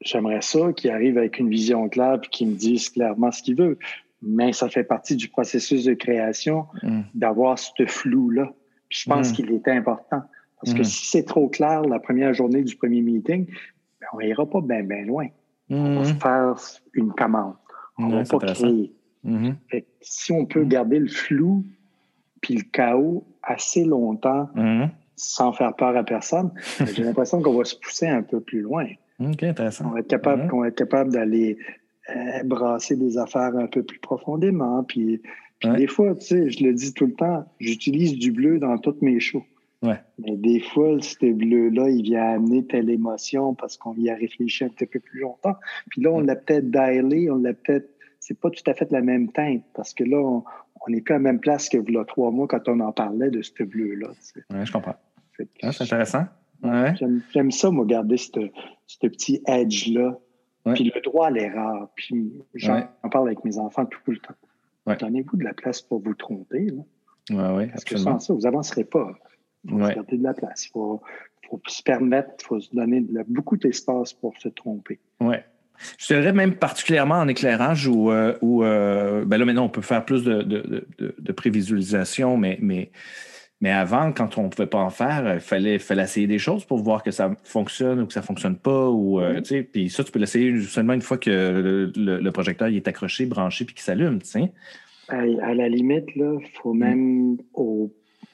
[0.00, 3.56] j'aimerais ça qu'il arrive avec une vision claire et qu'il me dise clairement ce qu'il
[3.56, 3.78] veut
[4.22, 6.66] mais ça fait partie du processus de création
[7.14, 8.52] d'avoir ce flou-là.
[8.88, 10.22] Je pense qu'il est important.
[10.60, 13.46] Parce que si c'est trop clair la première journée du premier meeting,
[14.00, 15.28] ben, on n'ira pas bien ben loin.
[15.70, 16.54] On va se faire
[16.94, 17.54] une commande.
[17.98, 18.92] On ne va pas créer.
[19.26, 19.84] Mm-hmm.
[20.00, 21.64] si on peut garder le flou
[22.40, 24.90] puis le chaos assez longtemps mm-hmm.
[25.16, 26.52] sans faire peur à personne,
[26.94, 28.86] j'ai l'impression qu'on va se pousser un peu plus loin.
[29.20, 29.86] OK, intéressant.
[29.86, 31.58] On va être capable, on va être capable d'aller
[32.10, 34.84] euh, brasser des affaires un peu plus profondément.
[34.84, 35.20] Puis,
[35.62, 39.02] des fois, tu sais, je le dis tout le temps, j'utilise du bleu dans toutes
[39.02, 39.44] mes shows.
[39.82, 40.00] Ouais.
[40.18, 44.64] Mais des fois, ce bleu-là, il vient amener telle émotion parce qu'on y a réfléchi
[44.64, 45.54] un petit peu plus longtemps.
[45.90, 47.88] Puis là, on l'a peut-être dialé, on l'a peut-être.
[48.20, 50.44] C'est pas tout à fait la même teinte parce que là, on
[50.88, 53.40] n'est plus à la même place que là, trois mois quand on en parlait de
[53.42, 54.08] ce bleu-là.
[54.50, 54.96] Oui, je comprends.
[55.62, 56.24] Ah, c'est intéressant.
[56.64, 56.94] Ouais.
[57.32, 58.40] J'aime ça, moi, garder ce
[59.00, 60.18] petit edge-là
[60.74, 61.88] puis le droit à l'erreur.
[61.94, 64.34] Puis j'en parle avec mes enfants tout le temps.
[64.98, 66.66] Donnez-vous de la place pour vous tromper.
[66.66, 67.54] Là.
[67.54, 69.12] Ouais, Parce que sans ça, vous n'avancerez pas.
[69.68, 70.66] Il faut se garder de la place.
[70.66, 71.02] Il faut,
[71.66, 74.98] se permettre, il faut se donner beaucoup d'espace pour se tromper.
[75.20, 75.36] Oui.
[75.96, 80.04] Je dirais même particulièrement en éclairage où, euh, euh, ben là maintenant on peut faire
[80.04, 82.90] plus de, de, de, de prévisualisation, mais, mais
[83.60, 86.64] mais avant, quand on ne pouvait pas en faire, il fallait, fallait essayer des choses
[86.64, 88.88] pour voir que ça fonctionne ou que ça ne fonctionne pas.
[88.88, 89.40] Ou, euh,
[89.72, 93.64] Puis ça, tu peux l'essayer seulement une fois que le, projecteur il est accroché, branché,
[93.64, 94.20] puis qu'il s'allume.
[95.08, 96.78] À, à la limite, il faut mm.
[96.78, 97.36] même,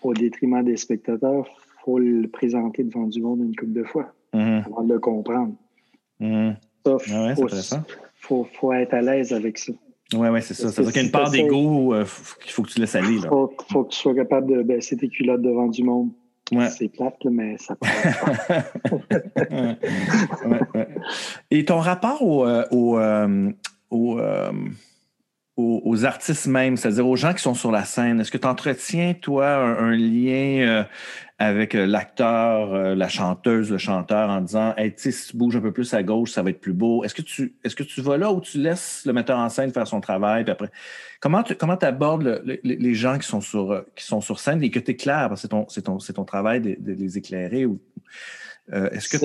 [0.05, 4.13] au, détriment des spectateurs, il faut le présenter devant du monde une couple de fois
[4.33, 4.67] mm-hmm.
[4.67, 5.55] avant de le comprendre.
[6.21, 7.35] Ça, ah
[8.15, 9.73] faut, faut être à l'aise avec ça.
[10.13, 10.71] Oui, ouais, c'est ça.
[10.71, 12.05] Ça veut dire qu'il y a une part d'ego euh,
[12.43, 13.15] qu'il faut que tu laisses aller.
[13.15, 16.11] Il faut, faut, que tu sois capable de baisser tes culottes devant du monde.
[16.53, 16.69] Ouais.
[16.69, 17.75] C'est plate, mais ça
[20.47, 20.61] ouais,
[21.51, 23.51] Et ton rapport au, euh, au, euh,
[23.91, 24.19] au
[25.57, 28.21] aux, artistes même, c'est-à-dire aux gens qui sont sur la scène.
[28.21, 30.85] Est-ce que tu entretiens, toi, un, lien euh,
[31.39, 35.61] avec euh, l'acteur, euh, la chanteuse, le chanteur en disant hey, si tu bouges un
[35.61, 37.05] peu plus à gauche, ça va être plus beau.
[37.05, 39.73] Est-ce que tu est-ce que tu vas là où tu laisses le metteur en scène
[39.73, 40.43] faire son travail?
[40.43, 40.71] Puis après,
[41.21, 44.81] comment tu comment abordes les gens qui sont sur qui sont sur scène et que
[44.81, 47.81] tu éclaires, parce que c'est ton, ton, ton travail de, les éclairer ou
[48.73, 49.19] est-ce que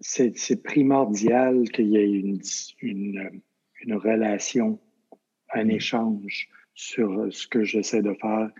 [0.00, 2.40] c'est primordial qu'il y ait une,
[2.80, 3.42] une,
[3.82, 4.78] une relation
[5.54, 8.50] un échange sur euh, ce que j'essaie de faire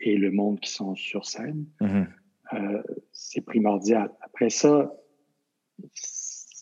[0.00, 1.66] et le monde qui sont sur scène.
[1.80, 2.06] Mm-hmm.
[2.54, 2.82] Euh,
[3.12, 4.10] c'est primordial.
[4.20, 4.92] Après ça,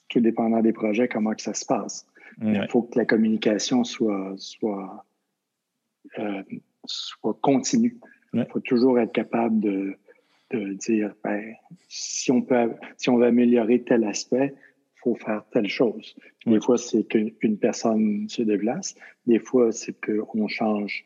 [0.08, 2.06] tout dépendant des projets, comment que ça se passe.
[2.42, 5.06] Il faut que la communication soit, soit,
[6.18, 6.42] euh,
[6.84, 7.96] soit continue.
[8.32, 9.96] Il faut toujours être capable de,
[10.50, 11.54] de dire, ben,
[11.88, 14.54] si on peut, si on veut améliorer tel aspect,
[15.04, 16.16] faut faire telle chose.
[16.46, 18.94] Des fois, c'est qu'une personne se déplace.
[19.26, 21.04] Des fois, c'est qu'on change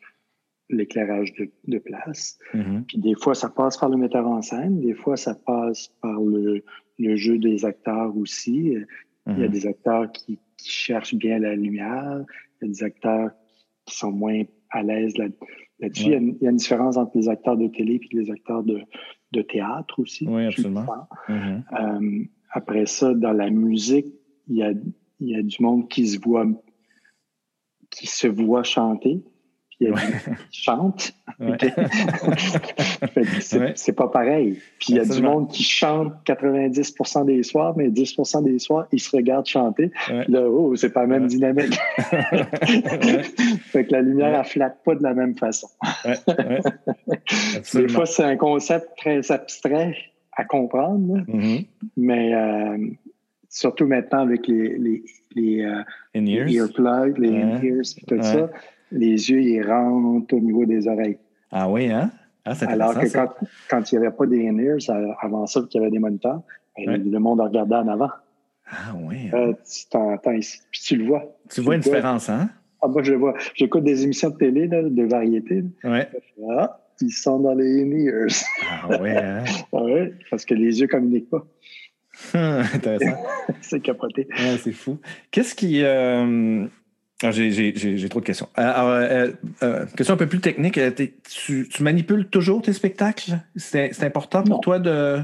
[0.70, 2.38] l'éclairage de, place.
[2.54, 2.84] Mm-hmm.
[2.84, 4.80] Puis des fois, ça passe par le metteur en scène.
[4.80, 6.62] Des fois, ça passe par le,
[6.98, 8.74] jeu des acteurs aussi.
[8.74, 8.86] Il
[9.26, 9.50] y a mm-hmm.
[9.50, 12.24] des acteurs qui, cherchent bien la lumière.
[12.60, 13.30] Il y a des acteurs
[13.86, 16.06] qui sont moins à l'aise là-dessus.
[16.06, 18.82] il, y a une différence entre les acteurs de télé et les acteurs de,
[19.42, 20.26] théâtre aussi.
[20.28, 20.84] Oui, absolument.
[21.30, 24.06] Euh, après ça, dans la musique,
[24.48, 24.72] il y a,
[25.20, 26.46] y a du monde qui se voit
[27.90, 29.22] qui se voit chanter,
[29.70, 31.14] puis il y a du monde qui chante.
[33.76, 34.58] c'est pas pareil.
[34.78, 38.86] Puis il y a du monde qui chante 90% des soirs, mais 10% des soirs,
[38.92, 39.90] ils se regardent chanter.
[40.28, 41.78] Là, oh, c'est pas la même dynamique.
[43.66, 45.68] fait que la lumière, elle flatte pas de la même façon.
[47.74, 49.94] Des fois, c'est un concept très abstrait
[50.38, 51.18] à comprendre.
[51.26, 51.66] Mm-hmm.
[51.96, 52.78] Mais euh,
[53.48, 58.48] surtout maintenant avec les, les, les, euh, earplugs, les in-ears, tout ça,
[58.92, 61.18] les yeux, ils rentrent au niveau des oreilles.
[61.50, 62.10] Ah oui, hein?
[62.44, 63.06] Ah, Alors que
[63.68, 64.78] quand, il n'y avait pas des in-ears,
[65.20, 66.40] avant ça, qu'il y avait des moniteurs,
[66.76, 68.10] ben, le monde regardait en avant.
[68.70, 69.30] Ah oui.
[69.34, 71.24] Euh, tu t'entends ici, puis tu le vois.
[71.50, 72.48] Tu, vois une différence, hein?
[72.80, 73.34] Ah, moi, je le vois.
[73.54, 75.64] J'écoute des émissions de télé de variété.
[75.82, 76.08] Ouais.
[76.48, 78.44] Ah, ils sont dans les in-ears.
[78.70, 79.44] Ah oui, hein?
[79.72, 81.46] ah ouais, parce que les yeux ne communiquent pas.
[82.34, 83.16] Intéressant.
[83.60, 84.28] c'est capoté.
[84.58, 84.98] c'est fou.
[85.30, 85.82] Qu'est-ce qui.
[85.82, 86.66] Euh,
[87.22, 88.48] ah, j'ai trop de questions.
[88.58, 89.32] Euh, euh,
[89.64, 90.78] euh, question un peu plus technique.
[91.28, 93.38] Tu, tu, manipules toujours tes spectacles?
[93.56, 95.18] C'est important pour toi de.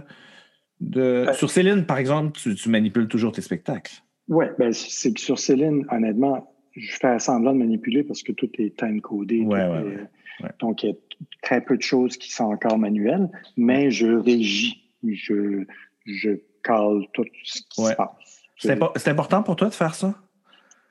[0.81, 3.95] de sur Céline, par exemple, tu, tu manipules toujours tes spectacles?
[4.27, 8.51] Oui, ben, c'est que sur Céline, honnêtement, je fais semblant de manipuler parce que tout
[8.59, 9.43] est time-codé.
[9.43, 10.09] Ouais,
[10.59, 10.97] donc, il y a
[11.43, 14.75] très peu de choses qui sont encore manuelles, mais je régis.
[15.07, 15.65] Je,
[16.07, 16.31] je
[16.63, 18.43] cale tout ce qui se passe.
[18.97, 20.15] C'est important pour toi de faire ça?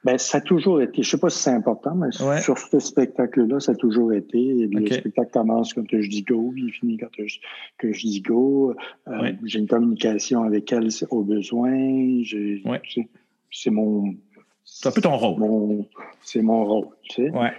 [0.03, 3.62] Ben, ça a toujours été, je sais pas si c'est important, mais sur ce spectacle-là,
[3.62, 4.67] ça a toujours été.
[4.67, 7.39] Le spectacle commence quand je dis go, il finit quand je,
[7.77, 8.75] que je dis go.
[9.07, 11.71] Euh, j'ai une communication avec elle au besoin.
[13.49, 14.15] C'est mon.
[14.65, 15.86] C'est un peu ton rôle.
[16.21, 17.31] C'est mon rôle, tu sais.
[17.31, 17.53] Ouais.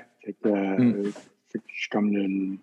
[0.47, 1.13] Euh, mm.
[1.67, 2.59] Je suis comme le,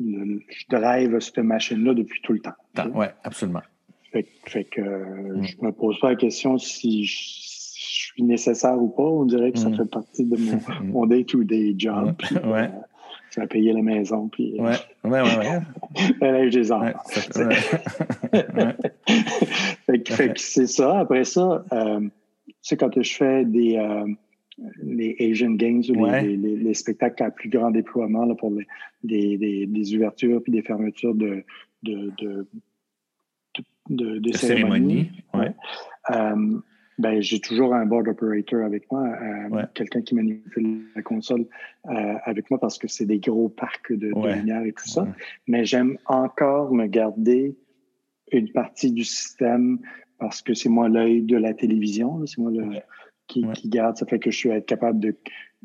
[0.00, 2.54] je drive cette machine-là depuis tout le temps.
[2.94, 3.62] Oui, absolument.
[4.12, 4.24] Fait,
[4.64, 5.44] que mm.
[5.44, 7.50] je me pose pas la question si je,
[8.12, 9.04] suis nécessaire ou pas.
[9.04, 9.76] On dirait que ça mm.
[9.76, 10.36] fait partie de
[10.84, 12.14] mon, day-to-day job.
[12.44, 12.64] ouais.
[12.64, 12.68] Euh,
[13.30, 14.28] ça a payé la maison.
[14.28, 15.60] Puis, euh, ouais, ouais, ouais.
[16.20, 16.50] ouais.
[16.50, 16.98] des enfants.
[19.86, 20.98] fait, que, c'est ça.
[20.98, 23.78] Après ça, euh, tu sais, quand je fais des
[24.82, 28.52] les Asian Games ou les, les, spectacles à plus grand déploiement là, pour
[29.02, 31.44] les, des, ouvertures puis des fermetures de,
[31.82, 32.46] de, de,
[33.88, 35.10] de, de cérémonies.
[35.34, 35.54] Ouais.
[36.10, 36.60] Euh,
[36.98, 41.46] ben, j'ai toujours un board operator avec moi, euh, quelqu'un qui manipule la console
[41.86, 45.08] euh, avec moi parce que c'est des gros parcs de, lumière et tout ça.
[45.46, 47.56] Mais j'aime encore me garder
[48.32, 49.78] une partie du système
[50.18, 52.80] parce que c'est moi l'œil de la télévision, c'est moi le,
[53.30, 53.96] qui, garde.
[53.96, 55.16] Ça fait que je suis être capable de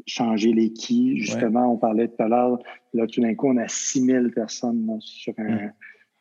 [0.05, 1.17] changer les keys.
[1.17, 2.59] Justement, on parlait tout à l'heure,
[2.93, 5.71] là, tout d'un coup, on a 6000 personnes sur un,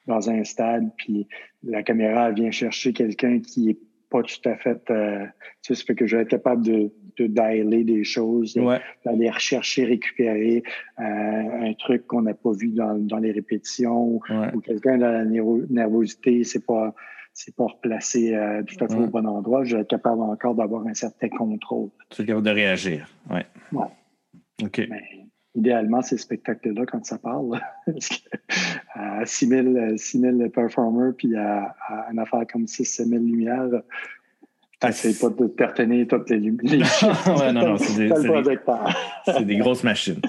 [0.06, 1.26] dans un stade, puis
[1.62, 3.78] la caméra vient chercher quelqu'un qui est
[4.10, 4.80] pas tout à fait.
[4.90, 5.24] Euh,
[5.62, 8.54] tu sais, ça fait que je vais être capable de, de dialer des choses,
[9.04, 10.62] d'aller rechercher, récupérer
[11.00, 14.20] euh, un truc qu'on n'a pas vu dans, dans les répétitions
[14.54, 16.94] ou quelqu'un dans la nervosité, c'est pas
[17.34, 19.64] c'est pas replacé euh, tout à fait au bon endroit.
[19.64, 21.90] Je vais être capable encore d'avoir un certain contrôle.
[22.10, 23.40] Tu es capable de réagir, oui.
[23.72, 23.86] Ouais.
[24.62, 24.86] OK.
[24.88, 25.02] Mais,
[25.56, 27.60] idéalement, ces spectacles-là, quand ça parle,
[28.94, 31.74] à 6 000, performers, puis à,
[32.12, 33.68] une affaire comme 6 000 lumières,
[34.92, 36.86] c'est pas de pertenir toutes les lumières.
[37.26, 40.20] ouais, non, non, c'est des, des, grosses machines.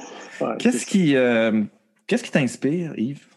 [0.59, 1.63] qu'est-ce qui, euh,
[2.07, 3.27] qu'est-ce qui t'inspire, Yves,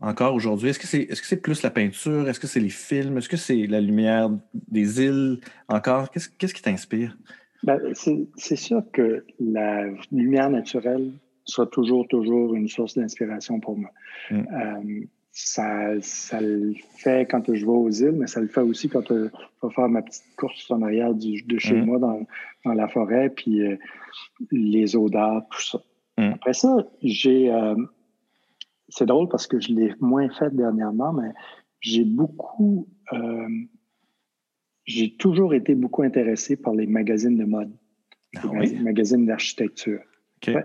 [0.00, 0.70] encore aujourd'hui?
[0.70, 2.28] Est-ce que c'est est -ce c'est plus la peinture?
[2.28, 3.18] Est-ce que c'est les films?
[3.18, 5.40] Est-ce que c'est la lumière des îles?
[5.68, 7.16] Encore, qu'est-ce qui t'inspire?
[7.62, 11.12] Ben, c'est sûr que la lumière naturelle
[11.44, 13.90] soit toujours, toujours une source d'inspiration pour moi.
[14.30, 14.36] Mm.
[14.36, 18.88] Euh, ça, ça le fait quand je vais aux îles, mais ça le fait aussi
[18.88, 19.24] quand je
[19.62, 21.84] vais faire ma petite course en arrière de chez mm.
[21.84, 22.26] moi dans,
[22.64, 23.76] dans, la forêt, puis euh,
[24.52, 25.78] les odeurs, tout ça.
[26.18, 26.32] Mm.
[26.34, 27.50] Après ça, j'ai.
[27.50, 27.74] Euh,
[28.94, 31.30] c'est drôle parce que je l'ai moins fait dernièrement, mais
[31.80, 32.88] j'ai beaucoup.
[34.84, 37.72] j'ai toujours été beaucoup intéressé par les magazines de mode,
[38.36, 40.00] ah les magazines d'architecture.
[40.46, 40.60] Okay.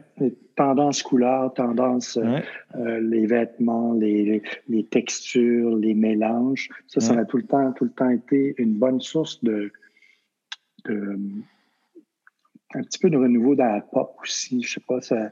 [0.55, 2.39] tendances couleurs, tendances, euh,
[2.75, 6.67] euh, les vêtements, les, les, textures, les mélanges.
[6.87, 9.71] Ça, ça a tout le temps, tout le temps été une bonne source de,
[10.83, 11.17] de
[12.73, 14.61] un petit peu de renouveau dans la pop aussi.
[14.61, 15.31] Je sais pas, ça,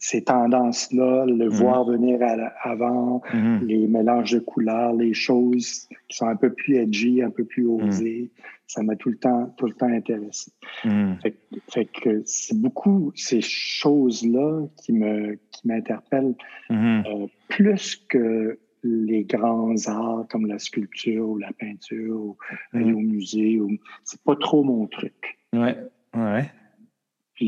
[0.00, 1.48] ces tendances-là, le mhm.
[1.48, 2.20] voir venir
[2.62, 3.66] avant, mhm.
[3.66, 7.64] les mélanges de couleurs, les choses qui sont un peu plus edgy, un peu plus
[7.64, 7.88] mhm.
[7.88, 8.30] osées,
[8.66, 10.50] ça m'a tout le temps, tout le temps intéressé.
[10.82, 16.34] Fait, que c'est beaucoup ces choses-là qui me, qui m'interpellent
[16.70, 22.36] euh, plus que les grands arts comme la sculpture ou la peinture ou
[22.72, 23.58] aller au musée.
[23.60, 23.70] Ou...
[24.04, 25.38] C'est pas trop mon truc.
[25.52, 25.76] Ouais,
[26.14, 26.50] ouais.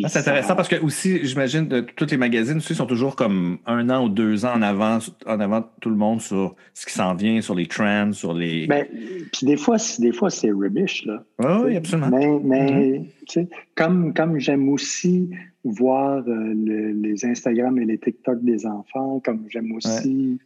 [0.03, 3.59] Ah, c'est intéressant parce que aussi, j'imagine, que tous les magazines aussi sont toujours comme
[3.67, 6.93] un an ou deux ans en avant, en avant tout le monde sur ce qui
[6.93, 8.67] s'en vient, sur les trends, sur les.
[8.69, 11.23] Mais, ben, puis des fois, des fois c'est rubbish, là.
[11.39, 12.09] oui, absolument.
[12.11, 13.49] Mais, mais mm-hmm.
[13.77, 15.31] comme, comme j'aime aussi
[15.63, 20.41] voir euh, les Instagram et les TikTok des enfants, comme j'aime aussi.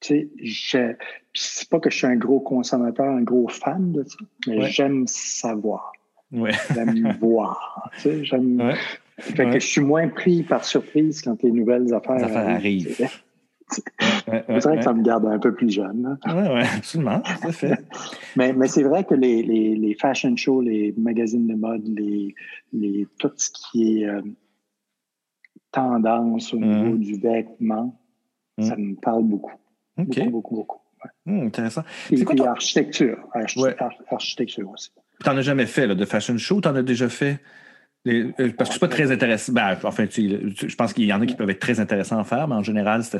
[0.00, 0.96] Tu sais,
[1.34, 5.06] c'est pas que je suis un gros consommateur, un gros fan de ça, mais j'aime
[5.08, 5.92] savoir.
[6.32, 6.52] Ouais.
[6.74, 7.90] J'aime voir.
[7.94, 8.74] Tu sais, j'aime.
[9.18, 13.08] Fait que je suis moins pris par surprise quand les nouvelles affaires, arrivent.
[13.70, 16.18] c'est vrai que ça me garde un peu plus jeune.
[16.26, 17.78] Oui, oui, absolument, tout fait.
[18.36, 22.34] mais mais c'est vrai que les, les, les, fashion shows, les magazines de mode, les,
[22.72, 24.22] les, tout ce qui est euh,
[25.72, 26.98] tendance au niveau mm.
[27.00, 27.98] du vêtement,
[28.56, 28.62] mm.
[28.62, 29.56] ça me parle beaucoup.
[29.96, 30.80] Beaucoup, beaucoup, beaucoup.
[31.26, 31.82] Mm, intéressant.
[32.08, 32.44] C'est quoi ton...
[32.44, 33.18] architecture.
[34.10, 34.92] Architecture aussi.
[35.22, 36.60] Tu n'en as jamais fait là, de fashion show?
[36.60, 37.40] Tu en as déjà fait?
[38.06, 39.52] Euh, parce que c'est pas très intéressant.
[39.52, 42.48] Ben, enfin, je pense qu'il y en a qui peuvent être très intéressants à faire,
[42.48, 43.16] mais en général, c'est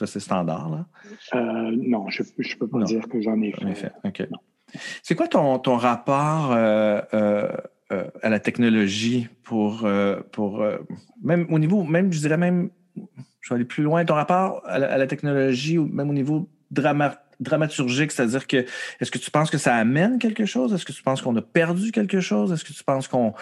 [0.00, 0.70] assez, standard.
[0.70, 0.86] Là.
[1.34, 3.92] Euh, non, je ne peux pas dire que j'en ai fait.
[5.02, 7.00] C'est quoi ton, ton rapport euh,
[7.90, 9.86] à la technologie pour,
[10.32, 10.64] pour
[11.22, 12.70] même au niveau, même, je dirais même,
[13.40, 18.12] je vais aller plus loin, ton rapport à la, technologie, même au niveau drama, dramaturgique,
[18.12, 18.64] c'est-à-dire que
[19.00, 20.72] est-ce que tu penses que ça amène quelque chose?
[20.72, 22.52] Est-ce que tu penses qu'on a perdu quelque chose?
[22.52, 23.34] Est-ce que tu penses qu'on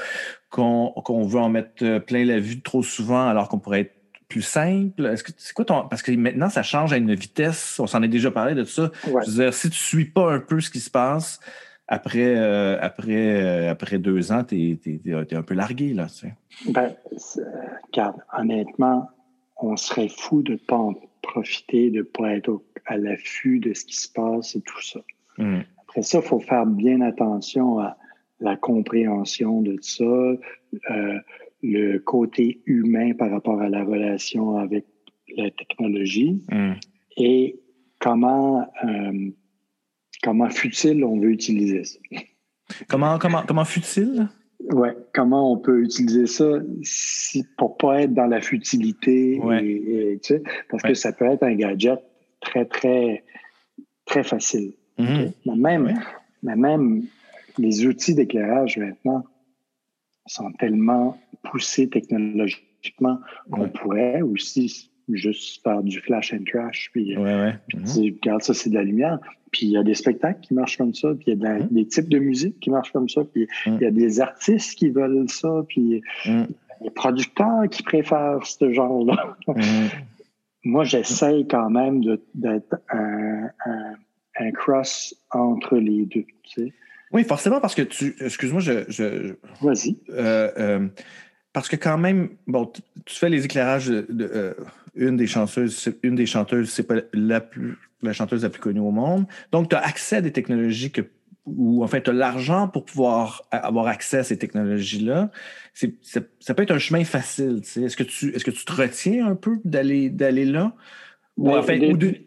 [0.50, 3.94] qu'on veut en mettre euh, plein la vue trop souvent alors qu'on pourrait être
[4.28, 5.06] plus simple?
[5.06, 5.88] Est-ce que c'est quoi ton.
[5.88, 7.78] Parce que maintenant, ça change à une vitesse.
[7.78, 8.90] On s'en est déjà parlé de ça.
[9.04, 11.40] Je veux dire, si tu ne suis pas un peu ce qui se passe,
[11.92, 16.06] après, euh, après, euh, après deux ans, tu es, un peu largué, là.
[16.06, 16.34] Tu sais.
[16.70, 16.94] Ben,
[17.92, 19.10] regarde, honnêtement,
[19.56, 23.72] on serait fou de ne pas en profiter, de ne pas être à l'affût de
[23.74, 25.00] ce qui se passe et tout ça.
[25.38, 25.60] Hmm.
[25.82, 27.96] Après ça, il faut faire bien attention à
[28.40, 31.18] la compréhension de ça, euh,
[31.62, 34.86] le côté humain par rapport à la relation avec
[35.36, 36.72] la technologie hmm.
[37.16, 37.60] et
[37.98, 39.30] comment, euh,
[40.22, 41.98] comment futile on veut utiliser ça.
[42.88, 44.28] Comment, comment, comment futile?
[44.72, 50.34] Ouais, comment on peut utiliser ça si, pour pas être dans la futilité et, tu
[50.34, 51.98] sais, parce que ça peut être un gadget
[52.40, 53.24] très très
[54.04, 54.74] très facile.
[54.98, 55.98] Mais, même,
[56.42, 57.04] mais même
[57.56, 59.24] les outils d'éclairage maintenant
[60.26, 63.18] sont tellement poussés technologiquement
[63.50, 68.74] qu'on pourrait aussi juste faire du flash and trash puis, ouais, regarde ça c'est de
[68.74, 69.18] la lumière
[69.50, 71.86] puis il y a des spectacles qui marchent comme ça, puis il y a des
[71.86, 75.28] types de musique qui marchent comme ça, puis il y a des artistes qui veulent
[75.28, 76.02] ça, puis
[76.80, 79.36] des producteurs qui préfèrent ce genre-là.
[80.64, 82.02] Moi, j'essaye quand même
[82.34, 83.48] d'être un,
[84.38, 86.26] un, cross entre les deux.
[86.42, 86.72] Tu sais.
[87.12, 88.14] Oui, forcément, parce que tu.
[88.20, 88.84] Excuse-moi, je.
[88.88, 89.96] je Vas-y.
[90.10, 90.88] Euh, euh,
[91.52, 92.70] parce que quand même, bon,
[93.04, 94.54] tu fais les éclairages de, euh,
[94.94, 98.80] une des chanteuses, une des chanteuses, c'est pas la plus la chanteuse la plus connue
[98.80, 99.26] au monde.
[99.52, 101.02] Donc, tu as accès à des technologies que
[101.46, 105.30] ou en fait, tu as l'argent pour pouvoir avoir accès à ces technologies-là.
[105.72, 107.60] Ça peut être un chemin facile.
[107.62, 110.74] Est-ce que, tu, est-ce que tu te retiens un peu d'aller, d'aller là?
[111.36, 112.26] Ou, en fait, des,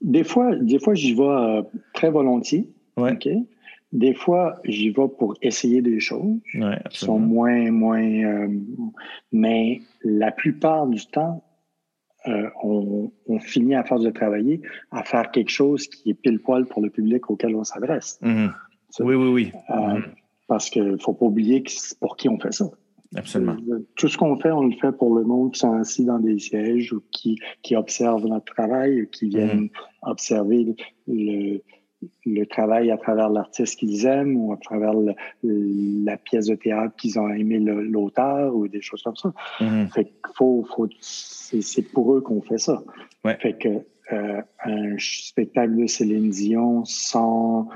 [0.00, 2.68] des, fois, des fois j'y vais euh, très volontiers.
[2.96, 3.16] Ouais.
[3.92, 8.02] Des fois, j'y vais pour essayer des choses ouais, qui sont moins, moins.
[8.02, 8.48] Euh,
[9.32, 11.42] mais la plupart du temps,
[12.28, 13.10] euh, on,
[13.40, 14.60] finit à force de travailler
[14.90, 18.18] à faire quelque chose qui est pile poil pour le public auquel on s'adresse.
[18.22, 18.50] Mm-hmm.
[19.00, 19.52] Oui, oui, oui.
[19.70, 20.04] Euh, mm-hmm.
[20.46, 21.64] Parce qu'il ne faut pas oublier
[21.98, 22.66] pour qui on fait ça.
[23.16, 23.56] Absolument.
[23.70, 26.18] Euh, tout ce qu'on fait, on le fait pour le monde qui sont assis dans
[26.18, 30.10] des sièges ou qui, qui observent notre travail, qui viennent mm-hmm.
[30.10, 30.76] observer
[31.08, 31.62] le,
[32.24, 34.94] le travail à travers l'artiste qu'ils aiment ou à travers
[35.42, 39.32] la pièce de théâtre qu'ils ont aimé l'auteur ou des choses comme ça.
[39.60, 40.06] Mm-hmm.
[40.34, 42.82] faut, faut c'est pour eux qu'on fait ça.
[43.24, 43.36] Ouais.
[43.36, 43.68] Fait que
[44.12, 47.68] euh, un spectacle de Céline Dion sans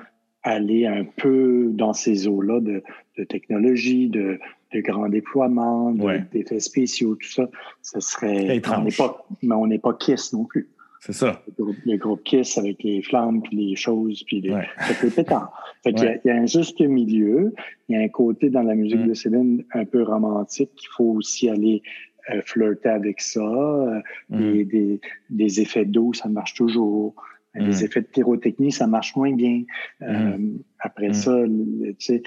[0.43, 2.83] aller un peu dans ces eaux-là de,
[3.17, 4.39] de, technologie, de,
[4.73, 5.93] de grands déploiements,
[6.33, 7.49] d'effets spéciaux, tout ça,
[7.83, 8.61] ce serait.
[8.77, 10.69] On n'est pas, mais on n'est pas Kiss non plus.
[11.05, 11.43] C'est ça.
[11.85, 14.67] Le groupe, Kiss avec les flammes, puis les choses, puis les, ouais.
[15.15, 15.53] pétard.
[15.83, 17.53] Fait qu'il y, y, a un juste milieu.
[17.91, 19.09] Il y a un côté dans la musique mm.
[19.09, 21.83] de Céline un peu romantique qu'il faut aussi aller
[22.31, 23.43] euh, flirter avec ça.
[23.43, 24.01] Euh,
[24.31, 24.65] mm.
[24.65, 27.15] des, des, effets d'eau, ça marche toujours.
[27.55, 27.67] Mm.
[27.67, 29.63] Les effets de pyrotechnie, ça marche moins bien.
[30.01, 30.39] Euh,
[30.79, 32.23] après ça, tu sais,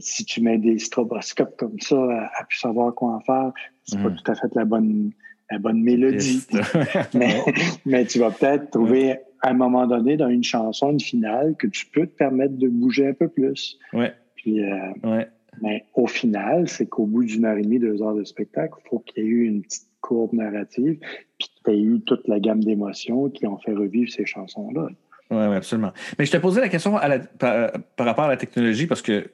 [0.00, 3.52] si tu mets des stroboscopes comme ça à, à plus savoir quoi en faire,
[3.84, 5.12] c'est pas tout à fait la bonne
[5.52, 6.42] la bonne mélodie.
[7.84, 11.66] mais, tu vas peut-être trouver à un moment donné dans une chanson, une finale, que
[11.66, 13.78] tu peux te permettre de bouger un peu plus.
[13.92, 14.12] Ouais.
[14.36, 15.24] Puis, euh,
[15.60, 18.88] Mais au final, c'est qu'au bout d'une heure et demie, deux heures de spectacle, il
[18.88, 20.98] faut qu'il y ait eu une petite courbe narrative,
[21.38, 24.88] puis tu aies eu toute la gamme d'émotions qui ont fait revivre ces chansons-là.
[25.30, 25.92] Oui, ouais, absolument.
[26.18, 26.92] Mais je t'ai posé la question
[27.38, 29.30] par, rapport à la technologie parce que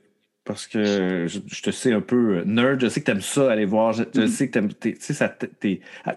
[0.49, 3.53] parce que je, te sais un peu euh, nerd, je sais que tu aimes ça,
[3.53, 4.27] aller voir, je, mm.
[4.29, 5.31] sais que tu sais, ça,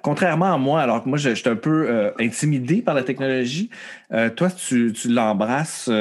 [0.02, 3.70] contrairement à moi, alors que moi, je, suis un peu euh, intimidé par la technologie,
[4.14, 5.92] euh, toi, tu, tu l'embrasses,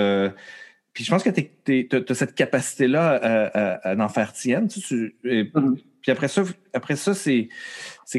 [0.93, 5.77] puis je pense que tu as cette capacité-là à, en faire tienne, tu, mm-hmm.
[6.01, 7.49] puis après ça, après ça c'est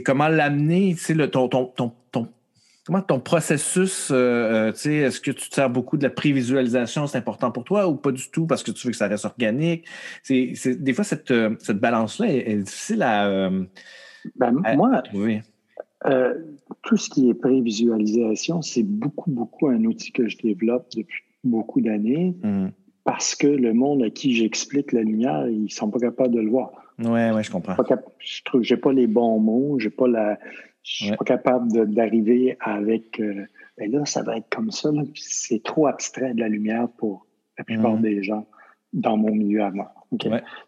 [0.04, 2.28] comment l'amener, tu sais, ton, ton, ton,
[2.86, 7.18] comment ton processus, euh, sais, est-ce que tu te sers beaucoup de la prévisualisation, c'est
[7.18, 9.86] important pour toi ou pas du tout parce que tu veux que ça reste organique?
[10.24, 13.50] C'est, des fois, cette, cette balance-là est, difficile à,
[14.36, 15.42] ben, moi, trouver.
[16.84, 21.82] tout ce qui est prévisualisation, c'est beaucoup, beaucoup un outil que je développe depuis beaucoup
[21.82, 22.36] d'années.
[22.44, 22.70] Mmh
[23.04, 26.42] parce que le monde à qui j'explique la lumière, ils ne sont pas capables de
[26.42, 26.72] le voir.
[27.00, 27.76] Oui, oui, je comprends.
[28.20, 30.38] je trouve j'ai pas les bons mots, j'ai pas la,
[30.84, 33.20] je suis pas capable d'arriver avec.
[33.20, 33.46] Euh,
[33.78, 34.90] ben là, ça va être comme ça.
[35.16, 37.28] C'est trop abstrait de la lumière pour
[37.58, 38.02] la plupart mhm.
[38.02, 38.48] des gens
[38.94, 39.94] dans mon milieu à moi.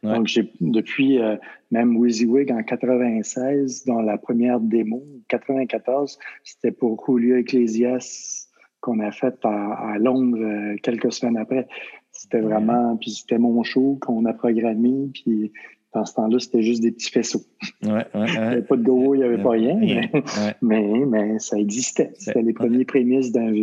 [0.03, 1.35] Donc, j'ai depuis euh,
[1.71, 8.47] même WYSIWYG en 96, dans la première démo, 94, c'était pour Julio Ecclesias
[8.79, 11.67] qu'on a fait à, Londres euh, quelques semaines après.
[12.11, 15.51] C'était vraiment, puis c'était mon show qu'on a programmé, puis
[15.93, 17.43] dans ce temps-là, c'était juste des petits faisceaux.
[17.83, 19.79] Ouais, ouais, il n'y avait pas de go, il n'y avait pas rien,
[20.61, 22.11] mais, mais, ça existait.
[22.15, 23.53] C'était les premiers prémices d'un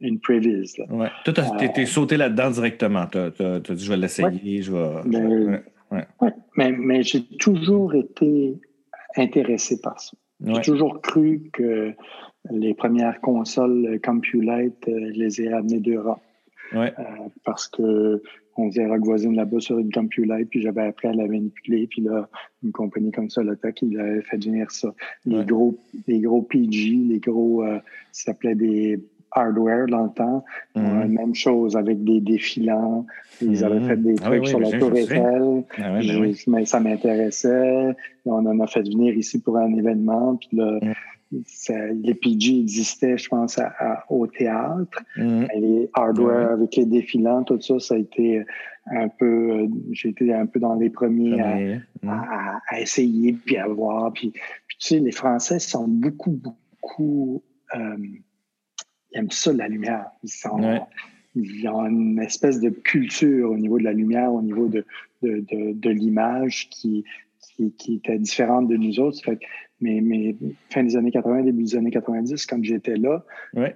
[0.00, 0.74] une prévise.
[0.74, 3.06] Toi, tu as, été sauté là-dedans directement.
[3.06, 5.62] Tu as, dit, je vais l'essayer, je vais.
[6.56, 8.58] Mais, mais j'ai toujours été
[9.16, 10.16] intéressé par ça.
[10.44, 11.94] J'ai toujours cru que
[12.50, 16.20] les premières consoles CompuLite euh, les aient ramenées d'Europe.
[16.72, 16.92] Ouais.
[16.98, 17.02] Euh,
[17.44, 18.22] parce que
[18.58, 22.28] on faisait Voisine là-bas sur une CompuLite, puis j'avais appris à la manipuler, puis là,
[22.62, 24.94] une compagnie comme ça, Lotec, il avait fait venir ça.
[25.26, 27.78] Les gros, les gros PG, les gros, euh,
[28.12, 28.98] ça s'appelait des
[29.36, 30.44] hardware dans le temps.
[30.74, 31.08] Mhm.
[31.08, 33.06] même chose avec des défilants.
[33.42, 33.88] Ils avaient mhm.
[33.88, 35.64] fait des ah trucs sur la Tour Eiffel.
[35.78, 37.94] Ah ben mais ça m'intéressait.
[38.24, 40.36] On en a fait venir ici pour un événement.
[40.36, 40.80] Puis là,
[41.32, 43.60] les PG existaient, je pense,
[44.08, 45.02] au théâtre.
[45.16, 45.60] Mm-hmm.
[45.60, 48.44] Les hardware avec les défilants, tout ça, ça a été
[48.86, 52.08] un peu, euh, j'ai été un peu dans les premiers mm-hmm.
[52.08, 54.12] à, essayer, puis à voir.
[54.12, 54.40] Puis, tu
[54.78, 57.42] sais, les Français sont beaucoup, beaucoup,
[57.74, 57.96] euh,
[59.12, 60.06] ils aiment ça, la lumière.
[60.22, 60.86] Ils sont,
[61.34, 64.84] ils ont une espèce de culture au niveau de la lumière, au niveau de,
[65.22, 67.04] de, de, l'image qui,
[67.40, 69.22] qui, qui, était différente de nous autres.
[69.22, 69.38] Fait
[69.80, 70.34] mais, mais
[70.70, 73.24] fin des années 80, début des années 90, quand j'étais là,
[73.56, 73.66] euh,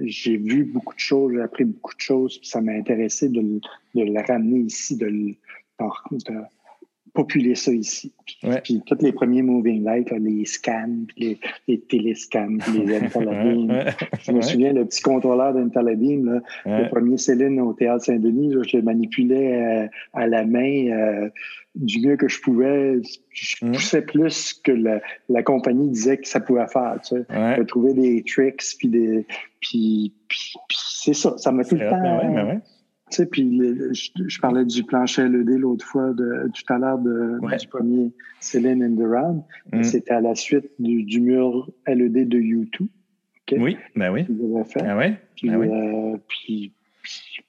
[0.00, 3.40] j'ai vu beaucoup de choses, j'ai appris beaucoup de choses, puis ça m'a intéressé de,
[3.40, 5.34] de, le ramener ici, de, de,
[5.78, 6.34] de
[7.14, 8.12] populer ça ici.
[8.64, 11.38] Puis, tous les premiers moving lights, les scans, les,
[11.68, 13.84] les téléscans, les Intellibeam.
[14.20, 18.82] je me souviens, le petit contrôleur d'Intellibeam, le premier Céline au Théâtre Saint-Denis, je le
[18.82, 21.28] manipulais euh, à la main euh,
[21.76, 23.00] du mieux que je pouvais.
[23.30, 24.72] Je poussais plus que
[25.28, 26.98] la, compagnie disait que ça pouvait faire.
[27.02, 27.24] Tu sais.
[27.30, 29.26] Je trouvais des tricks, puis des...
[29.60, 30.12] Puis,
[30.70, 32.60] c'est ça, ça m'a tout le temps
[33.10, 33.60] sais, puis
[33.92, 38.96] je, parlais du plancher LED l'autre fois, de, tout à l'heure du premier Céline and
[38.96, 39.42] the Round.
[39.72, 39.82] Mm.
[39.82, 42.88] C'était à la suite du, mur LED de U2.
[43.52, 44.26] Oui, ben oui.
[44.80, 45.18] Ah ouais?
[45.36, 46.72] Puis, ben euh, puis,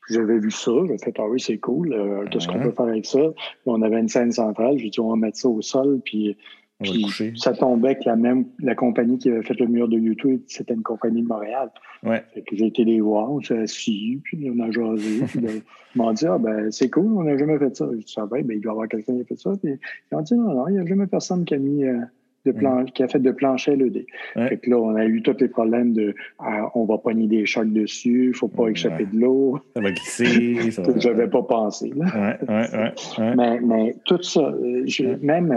[0.09, 3.05] j'avais vu ça, j'ai fait, ah oui, c'est cool, euh, qu'est-ce qu'on peut faire avec
[3.05, 3.33] ça?
[3.65, 6.37] on avait une scène centrale, j'ai dit, on va mettre ça au sol, puis
[6.81, 10.41] puis ça tombait que la même la compagnie qui avait fait le mur de YouTube,
[10.47, 11.71] c'était une compagnie de Montréal.
[12.03, 12.23] Ouais.
[12.35, 15.25] que j'ai été les voir, on s'est assis, puis on a jasé.
[15.27, 15.61] puis ben,
[15.95, 17.87] ils m'ont dit Ah ben c'est cool, on n'a jamais fait ça.
[17.91, 19.51] Je dis ah, ben, il doit y avoir quelqu'un qui a fait ça.
[19.61, 22.01] Puis ils m'ont dit Non, non, il n'y a jamais personne qui a mis euh,
[22.45, 24.05] de plan qui a fait de plancher LED.
[24.35, 24.49] Ouais.
[24.49, 27.45] Fait que là, on a eu tous les problèmes de ah, on va pogner des
[27.45, 29.59] chocs dessus, il ne faut pas échapper de l'eau.
[29.75, 30.71] Ça va glisser.
[30.71, 30.99] ça va...
[30.99, 31.91] J'avais pas pensé.
[31.95, 32.37] Là.
[32.47, 35.51] Ouais, mais, mais tout ça, euh, je, même.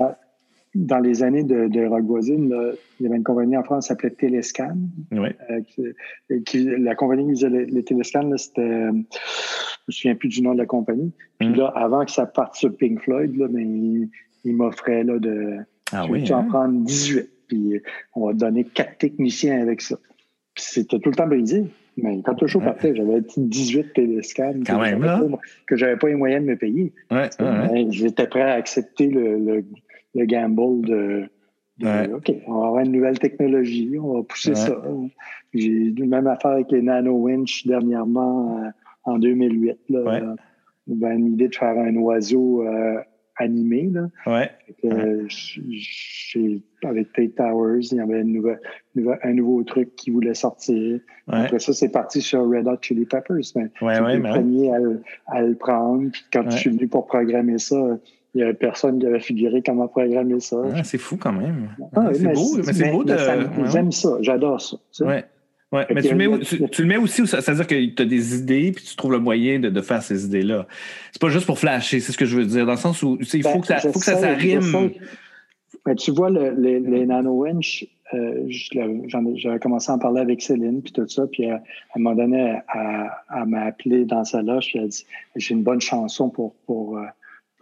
[0.00, 0.08] Euh,
[0.74, 2.54] dans les années de, de Rock Voisine,
[2.98, 4.76] il y avait une compagnie en France qui s'appelait Téléscan.
[5.12, 5.28] Oui.
[5.50, 8.62] Euh, qui, la compagnie qui faisait les, les Téléscan, c'était.
[8.62, 8.92] Je
[9.88, 11.12] me souviens plus du nom de la compagnie.
[11.38, 11.56] Puis mm.
[11.56, 14.08] là, avant que ça parte sur Pink Floyd, là, ben,
[14.44, 15.58] il, m'offrait là, de.
[15.92, 16.24] Ah oui.
[16.24, 16.46] Tu en hein?
[16.48, 17.30] prendre 18.
[17.48, 17.82] Puis
[18.14, 19.96] on va donner quatre techniciens avec ça.
[20.54, 21.64] Puis c'était tout le temps brisé.
[21.96, 25.20] Mais quand le show partait, j'avais 18 téléscans là.
[25.66, 26.92] que j'avais pas les moyens de me payer.
[27.10, 27.30] Ouais,
[27.90, 29.64] J'étais prêt à accepter le le
[30.22, 31.28] gamble de,
[31.82, 34.80] OK, on va avoir une nouvelle technologie, on va pousser ça.
[35.52, 38.68] J'ai eu même affaire avec les Nano Winch dernièrement euh,
[39.04, 39.78] en 2008.
[39.88, 40.34] Là,
[40.90, 43.00] avait une idée de faire un oiseau euh,
[43.36, 43.90] animé.
[43.92, 44.08] Là.
[44.26, 44.50] Ouais.
[46.84, 48.60] avec Tate Towers, il y avait une nouvelle,
[49.22, 51.00] un nouveau truc qui voulait sortir.
[51.26, 53.52] Après ça, c'est parti sur Red Hot Chili Peppers.
[53.56, 54.78] Mais ouais, le premier à,
[55.26, 56.10] à, le prendre.
[56.12, 57.98] Puis quand je suis venu pour programmer ça,
[58.34, 60.56] il n'y avait personne qui avait figuré comment programmer ça.
[60.74, 61.68] Ah, c'est fou quand même.
[61.94, 63.16] Ah, c'est beau, mais c'est beau de.
[63.70, 64.76] J'aime ça, j'adore ça.
[65.00, 65.24] Ouais.
[65.72, 68.70] Ouais, mais tu le, mets, tu, le mets aussi, c'est-à-dire que tu as des idées
[68.70, 70.68] puis tu trouves le moyen de, de faire ces idées-là.
[71.10, 73.18] C'est pas juste pour flasher, c'est ce que je veux dire, dans le sens où
[73.20, 74.92] il faut, ben, que ça, faut que ça, ça rime.
[75.84, 80.80] Mais tu vois, le, les, les nano-winch, euh, j'avais commencé à en parler avec Céline,
[80.80, 81.60] puis tout ça, puis elle,
[81.96, 85.04] m'a donné à, m'appeler dans sa loge, puis elle a dit
[85.34, 87.02] J'ai une bonne chanson pour, pour, euh,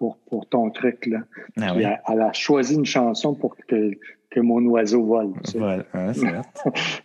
[0.02, 1.06] pour, pour ton truc.
[1.06, 1.20] Là.
[1.60, 3.92] Ah elle, a choisi une chanson pour que,
[4.30, 5.30] que mon oiseau vole.
[5.54, 5.84] Voilà,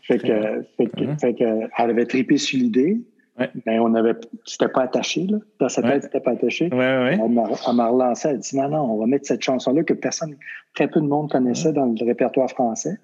[0.01, 1.43] fait, que, fait, que,
[1.77, 2.99] elle avait tripé sur l'idée.
[3.67, 5.37] Mais on avait, c'était pas attaché, là.
[5.59, 6.69] Dans sa tête, c'était pas attaché.
[6.71, 10.35] Elle m'a relancé, elle dit, non, non, on va mettre cette chanson-là que personne,
[10.73, 12.97] très peu de monde connaissait dans le répertoire français.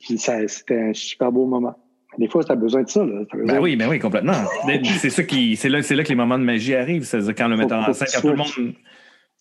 [0.00, 1.74] Puis c'était un super beau moment.
[2.16, 3.04] Des fois, tu as besoin de ça.
[3.04, 3.24] Là.
[3.44, 4.32] Ben oui, ben oui, complètement.
[4.98, 7.04] c'est ça qui, c'est là, là que les moments de magie arrivent.
[7.04, 8.74] C'est-à-dire quand le metteur en scène, quand tout le monde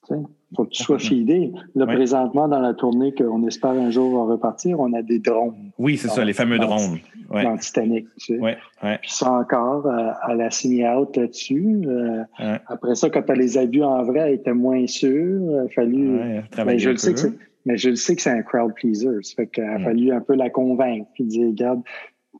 [0.09, 1.51] il faut que tu sois fidé.
[1.75, 5.71] Là, présentement, dans la tournée qu'on espère un jour repartir, on a des drones.
[5.77, 6.99] Oui, c'est ça, les fameux drones.
[7.29, 7.43] Ouais.
[7.43, 8.07] Dans Titanic.
[8.17, 8.57] Tu sais.
[9.01, 11.81] Puis ça encore, euh, à la signer out là-dessus.
[11.85, 12.23] Euh,
[12.67, 15.41] après ça, quand tu les as vus en vrai, elle était moins sûre.
[15.41, 16.19] Il a fallu.
[16.65, 17.27] mais, je le sais que
[17.65, 19.21] mais je le sais que c'est un crowd pleaser.
[19.23, 21.07] Ça fait qu'il a fallu un peu la convaincre.
[21.13, 21.81] Puis dire, regarde,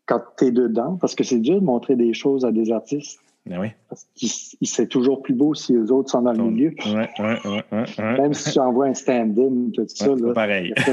[0.05, 3.19] quand tu es dedans, parce que c'est dur de montrer des choses à des artistes
[3.47, 3.69] ben oui.
[3.89, 4.29] Parce qu'il
[4.67, 6.73] c'est toujours plus beau si les autres sont dans le milieu.
[6.85, 10.05] Ouais, ouais, ouais, Même si tu envoies un stand-in, tout ça.
[10.17, 10.73] c'est pareil.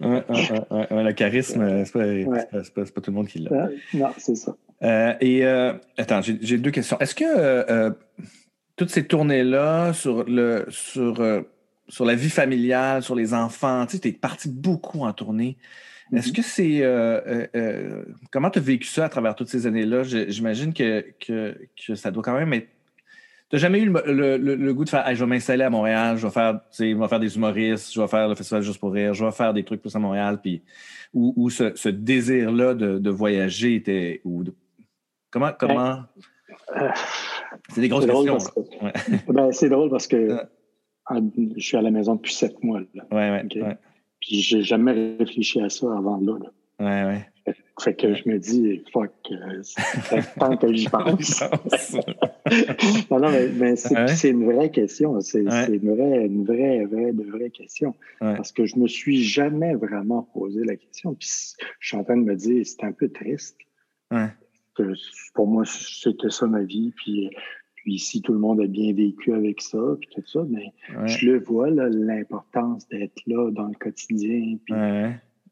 [0.00, 2.06] le charisme, c'est pas,
[2.74, 3.68] pas, pas, tout le monde qui l'a.
[3.94, 4.54] non, c'est ça.
[4.82, 6.98] Euh, et euh, attends, j'ai deux questions.
[7.00, 7.90] Est-ce que euh,
[8.76, 11.44] toutes ces tournées-là sur, le, sur,
[11.88, 15.56] sur la vie familiale, sur les enfants, tu sais, tu es parti beaucoup en tournée.
[16.12, 16.36] Est-ce mm-hmm.
[16.36, 16.82] que c'est.
[16.82, 20.02] Euh, euh, euh, comment tu as vécu ça à travers toutes ces années-là?
[20.02, 22.68] J'imagine que, que, ça doit quand même être.
[23.50, 26.32] Tu n'as jamais eu le, goût de faire je vais m'installer à Montréal, je vais
[26.32, 29.24] faire, je vais faire des humoristes, je vais faire le festival juste pour rire, je
[29.24, 30.62] vais faire des trucs plus à Montréal, puis
[31.14, 34.20] où, ce, désir-là de, voyager était.
[34.24, 34.44] Ou
[35.30, 35.52] comment.
[35.58, 36.02] comment...
[37.70, 38.38] c'est des grosses questions.
[39.28, 40.40] Ben, c'est drôle parce que
[41.56, 42.80] je suis à la maison depuis sept mois.
[42.94, 43.62] Oui, oui.
[43.62, 43.78] ouais.
[44.28, 46.38] Puis j'ai jamais réfléchi à ça avant là.
[46.38, 46.50] là.
[46.80, 47.54] Ouais, ouais.
[47.82, 49.62] Fait, que je me dis, fuck, euh,
[50.38, 51.42] temps que j'y pense.
[53.10, 55.18] non, non, mais, c'est une vraie question.
[55.22, 57.94] C'est une vraie, une vraie, vraie, de vraie question.
[58.20, 61.14] Parce que je me suis jamais vraiment posé la question.
[61.14, 63.56] Puis je suis en train de me dire, c'est un peu triste.
[64.10, 64.92] Que
[65.34, 66.92] pour moi, c'était ça ma vie.
[66.96, 67.30] Puis
[67.88, 70.74] puis ici, tout le monde a bien vécu avec ça, puis tout ça, mais
[71.06, 74.58] je le vois, l'importance d'être là dans le quotidien,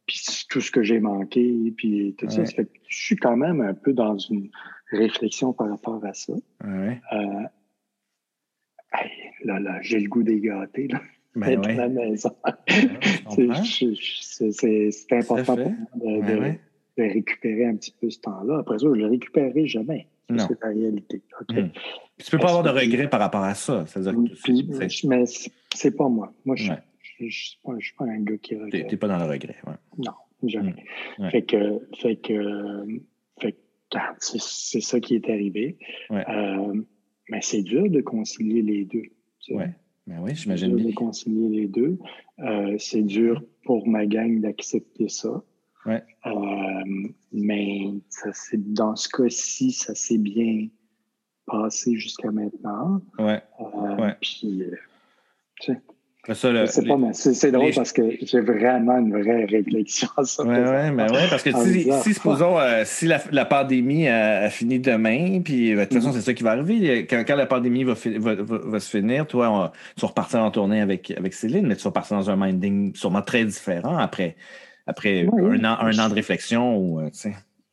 [0.05, 0.21] puis,
[0.51, 2.45] tout ce que j'ai manqué, puis tout ça.
[2.45, 4.51] je suis quand même un peu dans une
[4.93, 6.35] réflexion par rapport à ça.
[6.63, 6.93] Euh,
[9.45, 11.01] là, là, j'ai le goût des gâtés, là.
[11.37, 12.37] Ben la maison.
[13.31, 18.59] c'est important pour moi de, récupérer un petit peu ce temps-là.
[18.59, 20.07] Après ça, je ne le récupérerai jamais.
[20.29, 21.23] C'est la réalité.
[21.49, 21.69] Hmm.
[22.19, 23.85] Tu peux pas avoir de regrets par rapport à ça.
[23.85, 25.25] -dire mais
[25.75, 26.33] c'est pas moi.
[26.45, 26.73] Moi, je
[27.21, 27.59] ne suis,
[27.97, 28.87] pas un gars qui regrette.
[28.87, 29.57] Tu n'es pas dans le regret.
[29.67, 29.75] Ouais.
[29.99, 30.75] Non, jamais.
[31.19, 31.29] Hmm.
[31.31, 33.03] Fait que, fait que,
[33.41, 33.57] fait
[34.19, 35.79] c'est ça qui est arrivé.
[36.11, 36.83] Euh,
[37.29, 39.09] mais c'est dur de concilier les deux.
[39.51, 39.71] Ouais.
[40.07, 40.87] Ben oui, j'imagine bien.
[40.87, 41.99] de concilier les deux.
[42.39, 45.43] Euh, c'est dur pour ma gang d'accepter ça.
[45.87, 46.03] Ouais.
[46.27, 50.69] Euh, mais ça, dans ce cas-ci, ça s'est bien
[51.47, 53.01] passé jusqu'à maintenant.
[53.19, 53.41] Ouais.
[53.61, 54.17] Euh, ouais.
[54.21, 54.77] Puis, euh,
[55.61, 60.43] tu sais, c'est drôle parce que j'ai vraiment une vraie réflexion à ça.
[60.43, 64.51] Oui, ouais, mais ouais, parce que si, si supposons, euh, si la, la pandémie a,
[64.51, 66.15] fini demain, puis de toute façon, mm-hmm.
[66.15, 67.07] c'est ça qui va arriver.
[67.07, 70.81] Quand, quand la pandémie va, va, va, se finir, toi, tu vas repartir en tournée
[70.81, 74.37] avec, avec Céline, mais tu vas partir dans un minding sûrement très différent après
[74.87, 76.79] après un, an, un an de réflexion.
[76.79, 77.11] ou euh,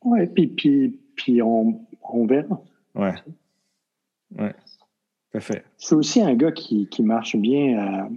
[0.02, 2.60] Oui, puis, puis, puis on, on verra.
[2.94, 3.08] Oui.
[4.38, 4.48] Oui.
[5.32, 5.64] Parfait.
[5.78, 8.04] C'est aussi un gars qui, qui marche bien.
[8.04, 8.08] Euh,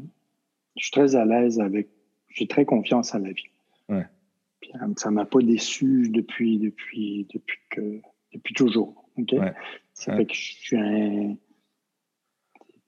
[0.75, 1.87] je suis très à l'aise avec.
[2.29, 3.49] J'ai très confiance en la vie.
[3.89, 4.05] Ouais.
[4.61, 8.01] Puis, euh, ça ne m'a pas déçu depuis, depuis, depuis, que,
[8.33, 9.09] depuis toujours.
[9.17, 9.31] OK?
[9.31, 9.53] Ouais.
[9.93, 11.35] Ça fait que je suis un.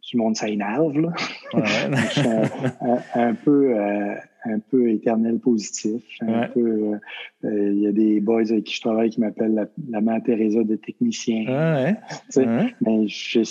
[0.09, 1.09] Du monde, ça énerve, là.
[1.53, 1.61] Ouais,
[2.09, 2.21] suis
[3.13, 3.75] un, peu
[4.45, 6.01] un peu éternel positif.
[6.21, 6.93] Un peu,
[7.43, 10.21] euh, il y a des boys avec qui je travaille qui m'appellent la, la mère
[10.23, 11.45] Teresa de technicien.
[11.45, 11.95] Ouais,
[12.37, 12.75] ouais.
[12.81, 13.43] Mais je,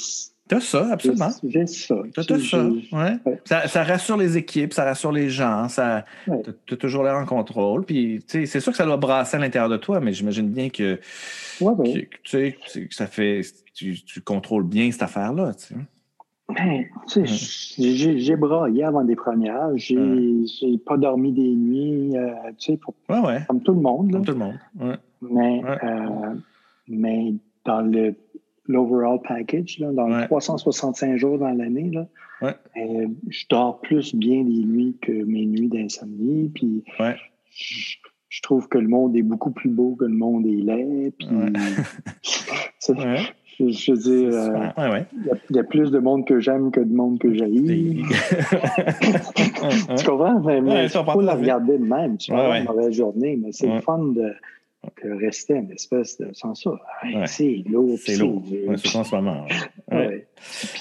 [0.49, 1.29] T'as ça, absolument.
[1.45, 1.95] J'ai ça.
[2.15, 2.65] T'as tout ça.
[2.65, 3.19] Ouais.
[3.45, 7.85] Ça, ça, rassure les équipes, ça rassure les gens, ça, t'as toujours l'air en contrôle.
[7.85, 10.99] Puis, c'est sûr que ça doit brasser à l'intérieur de toi, mais j'imagine bien que,
[11.61, 12.09] ouais,
[12.91, 13.43] ça fait,
[13.75, 15.53] tu, tu contrôles bien cette affaire-là.
[16.57, 17.77] Tu sais.
[17.79, 19.77] Ben, j'ai braillé avant des premières.
[19.77, 22.81] J'ai pas dormi des nuits, euh, tu sais,
[23.47, 24.13] comme tout le monde.
[24.13, 24.59] Comme tout le monde.
[25.21, 26.35] Mais, euh,
[26.89, 27.35] mais
[27.65, 28.15] dans le
[28.69, 31.91] l'overall package, là, dans 365 jours dans l'année,
[32.43, 32.55] ouais.
[32.77, 36.51] euh, je dors plus bien les nuits que mes nuits d'insomnie.
[36.55, 36.85] Puis
[37.51, 41.13] je, trouve que le monde est beaucoup plus beau que le monde est laid.
[41.19, 41.29] Puis,
[43.59, 44.33] Je, veux dire,
[44.79, 45.01] euh,
[45.51, 48.05] il y, a plus de monde que j'aime que de monde que j'haïs.
[49.97, 50.41] tu comprends?
[50.41, 52.19] Mais, il faut la regarder de même.
[52.19, 54.33] Tu vas une mauvaise journée, mais c'est le fun de,
[55.03, 56.71] rester une espèce de sans ça.
[57.27, 57.99] C'est lourd.
[57.99, 58.45] C'est lourd.
[58.77, 59.45] c'est en ce moment.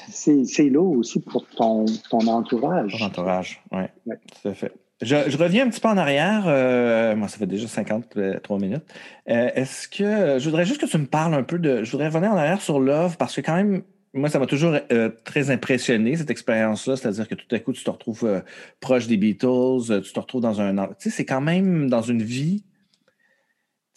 [0.10, 2.96] C'est lourd aussi pour ton, ton entourage.
[3.00, 3.84] Ton entourage, oui.
[4.06, 4.72] Tout à fait.
[5.02, 6.46] Je, reviens un petit peu en arrière.
[6.48, 8.84] Euh, moi, ça fait déjà 53 minutes.
[9.30, 10.40] Euh, est-ce que.
[10.40, 11.84] Je voudrais juste que tu me parles un peu de.
[11.84, 13.84] Je voudrais revenir en arrière sur Love parce que, quand même,
[14.14, 16.96] moi, ça m'a toujours euh, très impressionné, cette expérience-là.
[16.96, 18.42] C'est-à-dire que tout à coup, tu te retrouves
[18.80, 20.76] proche des Beatles, tu te retrouves dans un.
[20.76, 22.64] Tu sais, c'est quand même dans une vie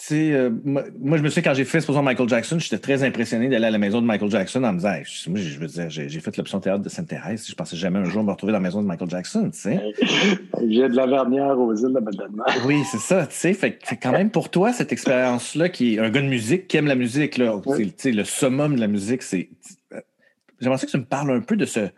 [0.04, 3.48] sais, euh, moi, je me souviens quand j'ai fait, supposons Michael Jackson, j'étais très impressionné
[3.48, 4.94] d'aller à la maison de Michael Jackson en me disant,
[5.28, 8.24] moi, je veux dire, j'ai fait l'option théâtre de Sainte-Thérèse, je pensais jamais un jour
[8.24, 9.80] me retrouver dans la maison de Michael Jackson, tu sais.
[10.68, 12.42] J'ai de la vernière aux îles de Madeleine.
[12.66, 13.52] Oui, c'est ça, tu sais.
[13.52, 16.76] Fait c'est quand même pour toi, cette expérience-là, qui est un gars de musique, qui
[16.76, 19.48] aime la musique, là, tu sais, le summum de la musique, c'est.
[20.60, 21.88] J'aimerais que tu me parles un peu de ce.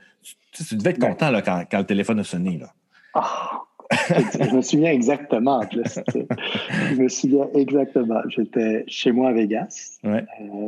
[0.53, 2.59] Tu, devais être content là, quand, quand le téléphone a sonné.
[2.59, 2.75] Là.
[3.15, 3.63] Ah,
[4.51, 5.61] je me souviens exactement.
[5.73, 8.21] je me souviens exactement.
[8.29, 10.21] J'étais chez moi à Vegas, euh,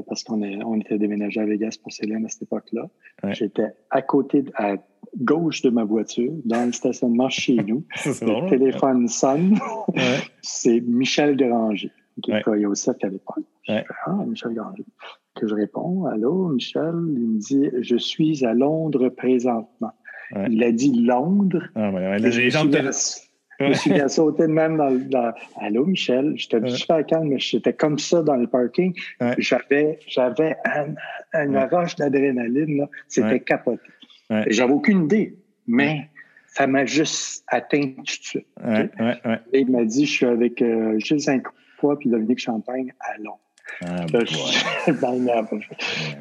[0.08, 2.88] parce qu'on on était déménagé à Vegas pour Céline à cette époque-là.
[3.32, 4.76] J'étais à côté, à
[5.18, 7.84] gauche de ma voiture, dans le stationnement chez nous.
[8.04, 9.58] le téléphone sonne.
[10.42, 11.90] C'est Michel Granger,
[12.22, 13.44] qui travaillait au CERC à l'époque.
[13.68, 14.84] Ah, Michel Granger.
[15.34, 16.92] Que je réponds, Allô, Michel?
[16.94, 19.92] Il me dit, je suis à Londres présentement.
[20.48, 21.64] Il a dit Londres.
[21.74, 22.30] Ah, ouais, ouais.
[22.30, 26.32] je, me suis bien sauté de même dans, dans Allô, Michel?
[26.36, 28.94] J'étais super calme, mais j'étais comme ça dans le parking.
[29.38, 30.94] J'avais, j'avais un,
[31.32, 32.86] un rush d'adrénaline.
[33.08, 33.88] C'était capoté.
[34.48, 36.08] J'avais aucune idée, mais
[36.46, 38.46] ça m'a juste atteint tout de suite.
[39.52, 43.40] Et il m'a dit Je suis avec euh, Gilles Saint-Croix puis Dominique Champagne à Londres.
[43.82, 44.06] Ah,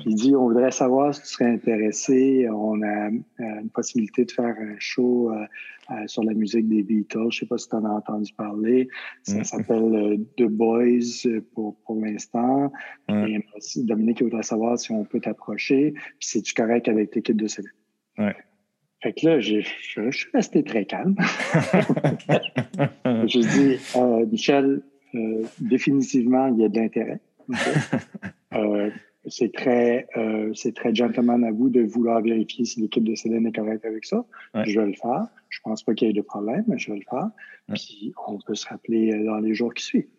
[0.05, 2.47] il dit on voudrait savoir si tu serais intéressé.
[2.49, 5.45] On a euh, une possibilité de faire un show euh,
[5.91, 7.19] euh, sur la musique des Beatles.
[7.19, 8.87] Je ne sais pas si tu en as entendu parler.
[9.23, 9.43] Ça mm.
[9.43, 12.71] s'appelle The Boys pour, pour l'instant.
[13.09, 13.39] Mm.
[13.77, 15.93] Dominique voudrait savoir si on peut t'approcher.
[15.93, 17.67] Puis si tu correct avec l'équipe de CD.
[18.17, 18.35] Ouais.
[19.01, 21.15] Fait que là, je, je, suis resté très calme.
[23.25, 23.77] J'ai dit,
[24.31, 24.81] Michel,
[25.59, 27.19] définitivement, il y a de l'intérêt.
[28.55, 28.91] Euh,
[29.27, 33.47] c'est très, euh, c'est très gentleman à vous de vouloir vérifier si l'équipe de Céline
[33.47, 34.25] est correcte avec ça.
[34.53, 35.27] Je vais le faire.
[35.49, 37.29] Je pense pas qu'il y ait de problème, mais je vais le faire.
[37.73, 40.09] Puis on peut se rappeler euh, dans les jours qui suivent.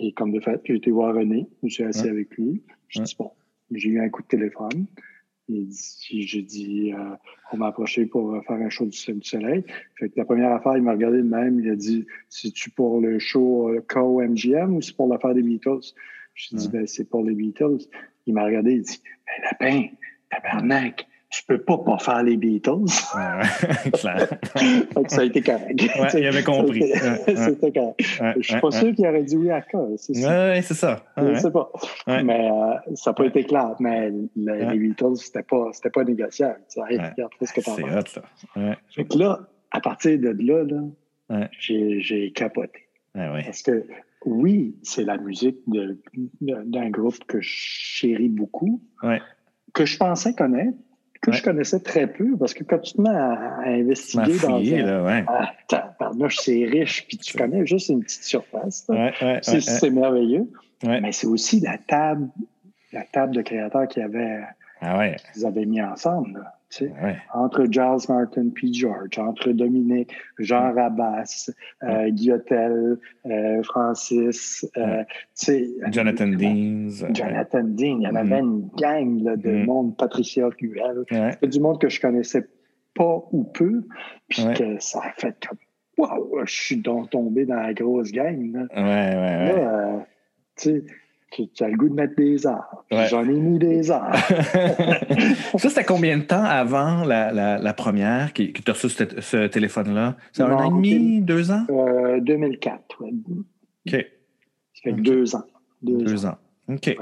[0.00, 2.62] Et comme de fait, j'ai été voir René, je suis assis avec lui.
[2.88, 3.30] Je dis bon,
[3.70, 4.86] j'ai eu un coup de téléphone.
[5.46, 7.14] J'ai dit, euh,
[7.52, 9.64] on m'a approché pour faire un show du, soleil.
[9.98, 11.60] Fait que la première affaire, il m'a regardé de même.
[11.60, 15.92] Il a dit, c'est-tu pour le show Co-MGM ou c'est pour l'affaire des Beatles?
[16.34, 17.78] Je dis, ben, c'est pour les Beatles.
[18.26, 19.88] Il m'a regardé, il dit, ben, lapin,
[20.30, 22.86] tabarnak, tu peux pas pas faire les Beatles.
[23.96, 25.82] ça a été correct.
[26.14, 26.92] il avait compris.
[27.26, 28.00] C'était correct.
[28.36, 29.78] je suis pas sûr qu'il aurait dit oui à ça.
[29.78, 29.96] Oui,
[30.62, 31.04] c'est ça.
[31.16, 31.72] Je sais pas.
[32.06, 33.74] Mais euh, ça n'a pas été clair.
[33.80, 36.60] Mais les Beatles, c'était pas, c'était pas négociable.
[36.76, 38.20] regarde ce que C'est hot,
[38.56, 38.76] là.
[38.90, 39.40] Fait que là,
[39.72, 42.88] à partir de là, là j'ai capoté.
[43.12, 43.84] Parce que
[44.24, 45.58] oui, c'est la musique
[46.40, 48.82] d'un groupe que je chéris beaucoup,
[49.72, 50.78] que je pensais connaître,
[51.20, 55.24] que je connaissais très peu, parce que quand tu te mets à, investiguer dans un,
[55.26, 58.90] ah, c'est riche, puis tu connais juste une petite surface.
[59.42, 60.50] c'est merveilleux.
[60.82, 62.28] Mais c'est aussi la table,
[62.92, 64.42] la table de créateurs qu'ils avaient,
[64.80, 65.00] ah
[65.44, 66.44] avaient mis ensemble.
[67.32, 71.50] Entre Giles Martin puis George, entre Dominique, Jean Rabas,
[71.82, 75.04] euh, Guillotel, euh, Francis, euh,
[75.90, 76.90] Jonathan Deans.
[77.12, 77.98] Jonathan Dean.
[78.00, 78.44] Il y en avait mm.
[78.44, 79.64] une gang de mm.
[79.66, 81.04] monde, Patricia Ruel.
[81.10, 82.46] C'est du monde que je connaissais
[82.94, 83.82] pas ou peu,
[84.28, 85.58] puis que ça a fait comme
[85.96, 88.52] Waouh, je suis donc tombé dans la grosse gang.
[88.52, 88.66] Là.
[88.74, 89.62] Ouais, ouais, ouais.
[89.62, 90.06] Là,
[91.54, 92.84] tu as le goût de mettre des arts.
[92.90, 94.16] J'en ai mis des arts.
[95.58, 99.46] ça, c'était combien de temps avant la, la, la première que, tu as reçu ce,
[99.46, 100.16] téléphone-là?
[100.32, 101.64] C'est un an et demi, deux ans?
[101.70, 103.12] Euh, 2004, OK.
[103.86, 103.96] Ça
[104.82, 105.44] fait deux ans.
[105.82, 106.36] Deux, ans.
[106.68, 106.96] OK.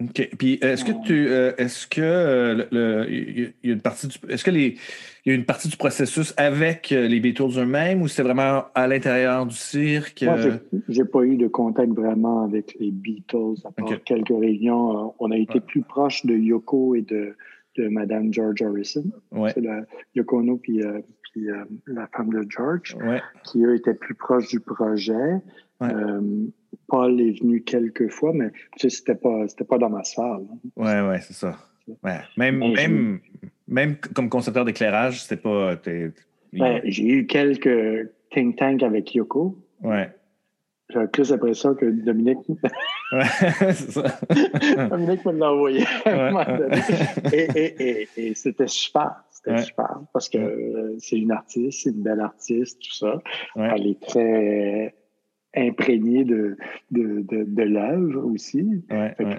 [0.00, 0.30] OK.
[0.38, 1.26] Puis est-ce que tu
[1.60, 4.76] est-ce que le, il y a une partie du est-ce que les
[5.24, 8.86] il y a une partie du processus avec les Beatles eux-mêmes ou c'est vraiment à
[8.86, 10.22] l'intérieur du cirque?
[10.22, 10.36] Moi,
[10.88, 15.14] j'ai pas eu de contact vraiment avec les Beatles, à part quelques réunions.
[15.18, 17.36] On a été plus proche de Yoko et de,
[17.76, 19.04] de Madame George Harrison.
[19.52, 19.82] C'est la
[20.14, 20.80] Yoko Ono puis,
[21.32, 21.46] puis
[21.86, 22.96] la femme de George,
[23.44, 25.42] qui eux étaient plus proches du projet.
[26.88, 30.46] Paul est venu quelques fois, mais tu sais, c'était pas, pas dans ma salle.
[30.76, 31.56] Oui, ouais, c'est ça.
[32.36, 33.20] Même, même,
[33.66, 35.76] même comme concepteur d'éclairage, c'était pas.
[36.52, 39.56] Ben, j'ai eu quelques think tanks avec Yoko.
[39.82, 40.10] Ouais.
[40.90, 42.38] J'avais plus l'impression que Dominique.
[43.12, 43.24] ouais,
[43.60, 44.18] c'est ça.
[44.88, 45.84] Dominique me l'a envoyé
[47.32, 49.22] Et, et, et, c'était super.
[49.30, 53.18] C'était super parce que c'est une artiste, c'est une belle artiste, tout ça.
[53.54, 54.94] Elle est très
[55.56, 56.56] imprégné de,
[56.90, 58.82] de, de, de l'œuvre aussi.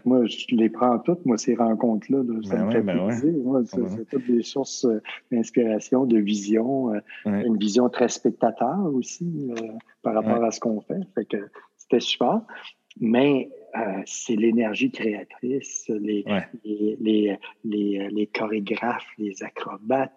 [0.06, 2.24] Moi, je les prends toutes, moi, ces rencontres-là.
[2.44, 3.34] ça ben me fait ben plaisir.
[3.66, 5.02] C'est toutes des sources euh,
[5.32, 9.68] d'inspiration, de vision, euh, une vision très spectateur aussi euh,
[10.02, 11.02] par rapport à ce qu'on fait.
[11.16, 11.38] Fait que
[11.78, 12.42] c'était super.
[13.00, 16.26] Mais euh, c'est l'énergie créatrice, les,
[16.64, 20.14] les, les, les, les, chorégraphes, les acrobates.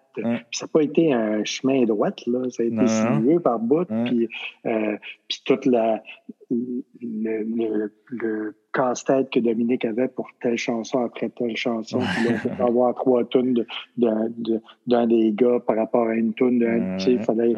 [0.51, 2.49] Ça n'a pas été un chemin droit, là.
[2.49, 3.85] ça a été sinueux par bout.
[4.05, 4.27] Puis,
[4.65, 4.97] euh,
[5.27, 6.03] puis toute la,
[6.49, 11.99] le, le, casse-tête que Dominique avait pour telle chanson après telle chanson.
[11.99, 13.65] Puis là, avoir trois tonnes
[13.97, 16.97] d'un des gars par rapport à une tonne d'un.
[17.19, 17.53] fallait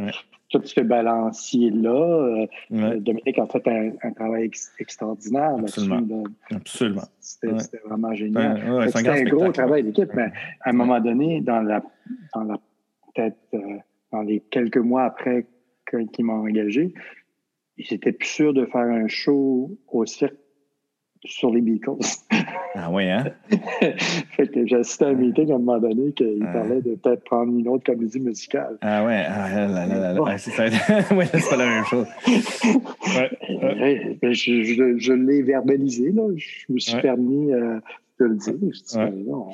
[0.60, 2.48] tout ce balancier-là.
[2.72, 6.24] Euh, Dominique a fait un, travail extraordinaire Absolument.
[6.52, 7.02] Absolument.
[7.20, 8.90] C'était vraiment génial.
[8.92, 10.32] C'était un, gros travail d'équipe, mais
[10.62, 11.84] à un moment donné, dans la,
[12.34, 12.60] dans la
[13.14, 13.78] peut-être euh,
[14.12, 15.46] dans les quelques mois après
[15.90, 16.94] qu'il m'a engagé,
[17.78, 20.36] j'étais plus sûr de faire un show au cirque
[21.26, 22.00] sur les Beatles.
[22.76, 23.26] Ah oui, hein?
[24.32, 27.24] fait que j'ai assisté à un meeting à un moment donné qu'il parlait de peut-être
[27.24, 28.78] prendre une autre comédie musicale.
[28.82, 32.08] Ah ouais, ah, là, là, là, ouais, c'est c'est pas la même chose.
[32.28, 34.18] Ouais.
[34.22, 36.24] je, je, l'ai verbalisé, là.
[36.36, 37.80] Je me suis permis euh,
[38.20, 38.54] de le dire.
[38.62, 39.50] Je dis, ben on,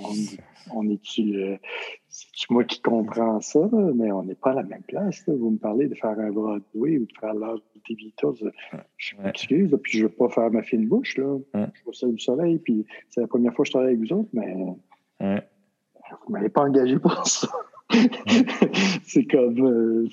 [0.74, 1.36] on est-tu.
[1.36, 1.57] Euh,
[2.09, 5.24] c'est moi qui comprends ça, mais on n'est pas à la même place.
[5.28, 8.51] Vous me parlez de faire un Broadway ou de faire l'âge des Beatles.
[8.97, 11.18] Je m'excuse, puis je ne veux pas faire ma fine bouche.
[11.18, 11.38] Là.
[11.53, 14.14] Je suis au du soleil, puis c'est la première fois que je travaille avec vous
[14.14, 14.53] autres, mais
[15.20, 17.47] vous ne m'avez pas engagé pour ça.
[19.03, 19.66] c'est comme.
[19.66, 20.07] Euh,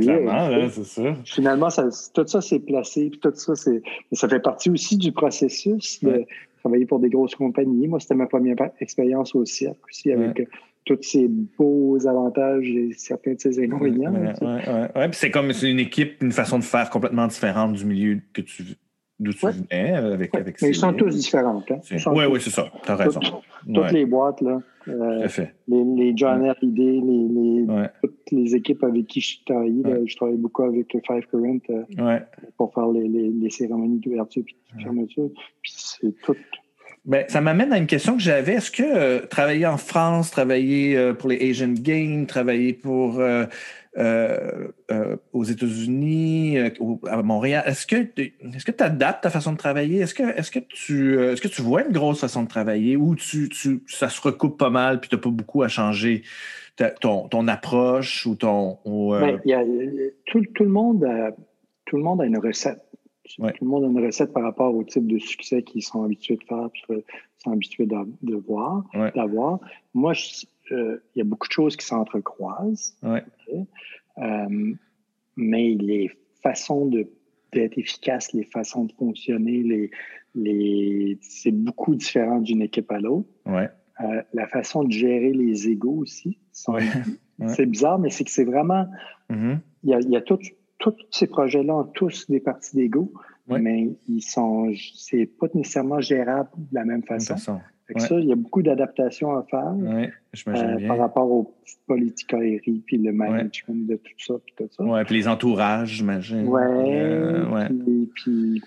[0.00, 1.14] clairement, c'est ça.
[1.24, 3.82] Finalement, ça, tout ça s'est placé, puis tout ça, c'est,
[4.12, 6.26] ça fait partie aussi du processus de
[6.62, 7.88] travailler pour des grosses compagnies.
[7.88, 10.48] Moi, c'était ma première expérience au cirque aussi, avec
[10.84, 14.12] tous ces beaux avantages et certains de ces inconvénients.
[14.40, 18.64] Oui, c'est comme une équipe, une façon de faire complètement différente du milieu que tu
[19.22, 21.62] d'où tu venais avec, avec Mais ils sont tous différents.
[21.70, 21.78] Hein?
[22.06, 22.66] Oui, oui, c'est ça.
[22.82, 23.20] Tu as raison.
[23.72, 24.60] Toutes, les boîtes, là.
[24.88, 25.54] Euh, fait.
[25.68, 26.54] Les, les John R.
[26.60, 27.66] les, les,
[28.02, 29.82] toutes les équipes avec qui je travaillais.
[30.06, 32.18] je travaillais beaucoup avec Five Current euh,
[32.56, 35.30] pour faire les, les cérémonies d'ouverture et de fermeture.
[35.62, 35.71] Puis
[36.02, 36.36] c'est tout
[37.04, 38.54] ben, ça m'amène à une question que j'avais.
[38.54, 43.46] Est-ce que euh, travailler en France, travailler euh, pour les Asian Games, travailler pour euh,
[45.32, 46.58] aux États-Unis,
[47.08, 49.98] à Montréal, est-ce que est-ce que tu adaptes ta façon de travailler?
[49.98, 53.16] Est-ce que est-ce que tu est-ce que tu vois une grosse façon de travailler ou
[53.16, 56.22] tu, tu ça se recoupe pas mal puis tu n'as pas beaucoup à changer
[57.00, 58.78] ton, ton approche ou ton.
[58.86, 59.62] Ben, y a,
[60.26, 61.32] tout, tout, le monde a,
[61.84, 62.80] tout le monde a une recette.
[63.24, 66.36] Tout le monde a une recette par rapport au type de succès qu'ils sont habitués
[66.36, 67.04] de faire, puis
[67.38, 69.60] sont habitués de, voir, d'avoir.
[69.94, 70.12] Moi,
[70.72, 72.96] euh, il y a beaucoup de choses qui s'entrecroisent.
[74.18, 74.74] Euh,
[75.36, 76.10] mais les
[76.42, 79.90] façons d'être efficaces, les façons de fonctionner, les,
[80.34, 83.28] les, c'est beaucoup différent d'une équipe à l'autre.
[84.00, 86.38] Euh, la façon de gérer les égaux aussi.
[87.48, 88.86] C'est bizarre, mais c'est que c'est vraiment.
[89.28, 89.58] Mm-hmm.
[89.82, 90.38] Il y, a, y a tout
[90.82, 93.10] tous ces projets-là ont tous des parties d'ego,
[93.48, 97.36] mais ils sont, c'est pas nécessairement gérable de la même façon.
[97.36, 97.62] ça,
[98.18, 99.74] il y a beaucoup d'adaptations à faire
[100.48, 101.54] euh, par rapport aux
[101.86, 104.82] petites aériennes, puis le management de tout ça, puis tout ça.
[104.84, 106.48] Ouais, puis les entourages, j'imagine.
[106.48, 107.66] Ouais, euh,
[108.14, 108.60] puis,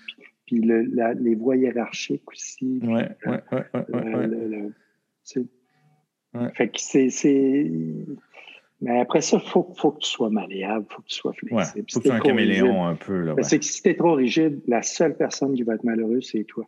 [0.46, 2.80] puis, les voies hiérarchiques aussi.
[2.82, 3.66] Ouais, ouais, ouais,
[6.54, 7.10] Fait que c'est
[8.80, 11.32] mais après ça, il faut, faut, que tu sois malléable, il faut que tu sois
[11.32, 11.84] flexible.
[11.88, 13.22] Il faut que tu sois un caméléon un peu.
[13.22, 16.28] Là, C'est que si tu es trop rigide, la seule personne qui va être malheureuse,
[16.30, 16.64] c'est toi.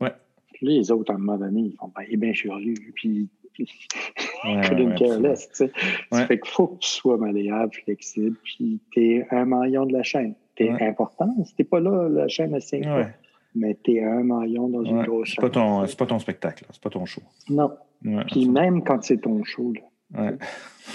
[0.00, 0.12] Ouais.
[0.54, 2.74] Puis les autres, à un moment donné, ils font ben, eh bien, je suis revenu,
[2.94, 5.48] puis couldn't care less.
[5.50, 5.72] Tu sais.
[6.10, 9.92] Ça fait qu'il faut que tu sois malléable, flexible, puis tu es un maillon de
[9.92, 10.34] la chaîne.
[10.56, 11.28] Tu es important.
[11.44, 13.12] Si tu pas là, la chaîne, elle tient
[13.54, 16.90] mais t'es un maillon dans une grosse C'est pas, ton, pas ton spectacle, c'est pas
[16.90, 17.22] ton show.
[17.48, 17.72] Non.
[18.28, 19.80] Puis même quand c'est ton show, là.
[20.16, 20.36] Ouais.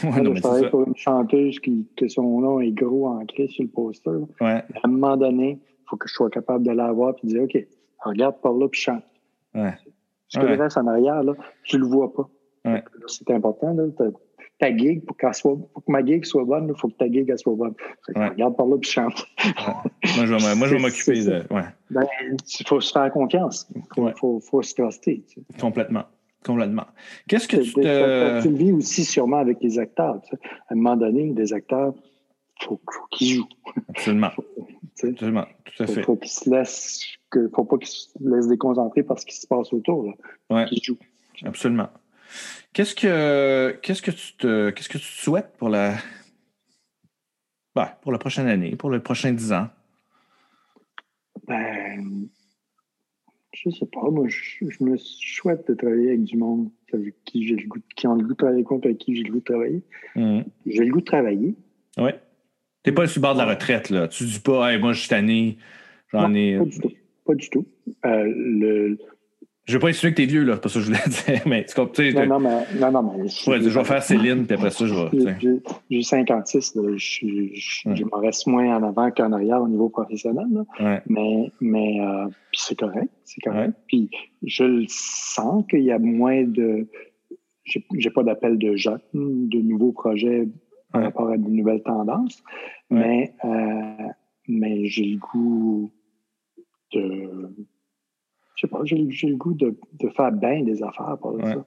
[0.04, 3.64] ouais non, je travaille pour une chanteuse qui, que son nom est gros ancré sur
[3.64, 4.12] le poster.
[4.42, 4.64] Ouais.
[4.64, 7.32] À un moment donné, il faut que je sois capable de la voir et de
[7.32, 7.68] dire OK,
[8.00, 9.04] regarde par là puis chante.
[9.54, 9.74] Ouais.
[10.28, 12.28] Ce que reste en arrière, là, tu le vois pas.
[13.08, 13.74] C'est important.
[13.74, 13.86] Là,
[14.58, 17.30] ta gig, pour, soit, pour, que ma gig soit bonne, il faut que ta gig
[17.30, 17.74] elle soit bonne.
[18.16, 19.26] Regarde par là puis chante.
[19.44, 21.54] Moi, je vais m'occuper de.
[21.54, 21.64] Ouais.
[21.90, 22.06] Ben,
[22.60, 23.68] il faut se faire confiance.
[23.76, 25.24] Il faut, faut, faut, se truster.
[25.28, 25.60] Tu sais.
[25.60, 26.04] Complètement.
[26.46, 26.86] Complètement.
[27.28, 28.42] Qu'est-ce que tu te.
[28.44, 30.22] Tu le vis aussi sûrement avec les acteurs.
[30.22, 30.40] Tu sais.
[30.70, 31.94] À un moment donné, des acteurs,
[32.62, 33.50] il faut, faut qu'ils jouent.
[33.90, 34.30] Absolument.
[35.04, 35.46] Absolument.
[35.66, 36.02] Tout à fait.
[36.02, 37.02] Il faut qu'ils se laissent.
[37.32, 40.06] Que, faut pas qu'ils se laissent déconcentrer par ce qui se passe autour.
[40.06, 40.14] Là.
[40.52, 40.66] Ouais.
[40.66, 41.00] Qu'ils jouent.
[41.44, 41.90] Absolument.
[42.74, 45.96] Qu'est-ce que qu'est-ce que tu te qu'est-ce que tu souhaites pour la
[47.76, 49.68] ben, pour la prochaine année, pour les prochains dix ans?
[51.48, 52.28] Ben
[53.56, 57.56] je sais pas, moi je, me souhaite de travailler avec du monde avec qui j'ai
[57.56, 59.44] le goût qui ont le goût de travailler contre avec qui j'ai le goût de
[59.44, 59.82] travailler.
[60.16, 60.42] Mmh.
[60.66, 61.56] J'ai le goût de travailler.
[61.98, 62.12] Oui.
[62.84, 64.08] T'es pas sur le bord de la retraite, là.
[64.08, 65.58] Tu dis pas hey, moi je suis tanné,
[66.10, 66.58] j'en ai.
[66.58, 66.92] Pas du tout.
[67.26, 67.66] Pas du tout.
[68.06, 68.98] Euh, le,
[69.66, 71.00] je ne veux pas insinuer que t'es vieux, là, c'est pas ça que je voulais
[71.38, 72.04] dire, mais tu comprends.
[72.04, 72.80] Non, non, mais.
[72.80, 75.60] Non, non, mais ouais, je vais faire Céline, puis après ça, je vais.
[75.90, 77.96] J'ai 56, là, je, je, ouais.
[77.96, 80.64] je m'en reste moins en avant qu'en arrière au niveau professionnel, là.
[80.80, 81.02] Ouais.
[81.08, 83.74] mais, mais euh, c'est correct, c'est correct.
[83.88, 84.12] Puis
[84.44, 86.88] je le sens qu'il y a moins de.
[87.64, 90.48] J'ai pas d'appel de jeunes, de nouveaux projets
[90.92, 92.44] par rapport à de nouvelles tendances,
[92.92, 94.08] mais, euh,
[94.48, 95.92] mais j'ai le goût
[96.94, 97.50] de
[98.56, 101.54] je sais pas, j'ai le goût de, de, faire bien des affaires pour ouais.
[101.54, 101.66] ça.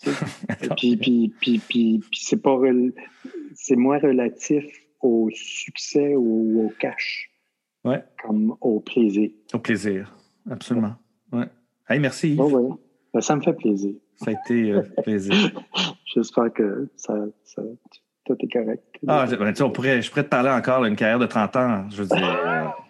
[0.76, 2.56] puis, puis, puis, puis, c'est pas
[3.54, 4.64] c'est moins relatif
[5.00, 7.30] au succès ou au cash.
[7.84, 8.02] Ouais.
[8.22, 9.30] Comme au plaisir.
[9.52, 10.14] Au plaisir,
[10.48, 10.94] absolument.
[11.32, 11.46] Ouais.
[11.88, 12.34] Hey, merci.
[12.34, 12.40] Yves.
[12.40, 12.74] ouais.
[13.12, 13.94] Ben, ça me fait plaisir.
[14.16, 15.34] Ça a été euh, plaisir.
[16.04, 17.14] J'espère que ça,
[17.44, 17.62] ça,
[18.24, 18.84] tout est correct.
[19.06, 21.90] Ah, ben, on pourrait, je pourrais te parler encore d'une carrière de 30 ans.
[21.90, 22.74] Je veux dire.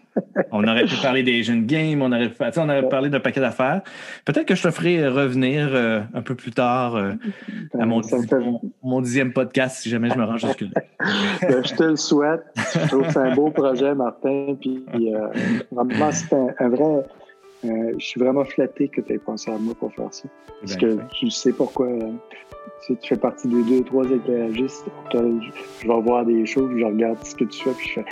[0.53, 3.83] On aurait pu parler des jeunes games, on aurait, on aurait parlé d'un paquet d'affaires.
[4.25, 7.13] Peut-être que je te ferai revenir euh, un peu plus tard euh,
[7.79, 8.01] à mon,
[8.83, 10.69] mon, dixième podcast si jamais je me rends jusque-là.
[11.41, 12.43] Ben, je te le souhaite.
[12.57, 14.57] Je trouve que c'est un beau projet, Martin.
[14.61, 15.29] Puis, euh,
[15.71, 17.05] vraiment, c'est un, vrai.
[17.63, 20.29] je suis vraiment flatté que tu aies pensé à moi pour faire ça.
[20.61, 21.89] Parce que tu sais pourquoi.
[22.87, 24.87] tu fais partie des deux, trois éclairagistes.
[25.13, 28.05] Je, vais voir des choses, je regarde ce que tu fais, puis je fais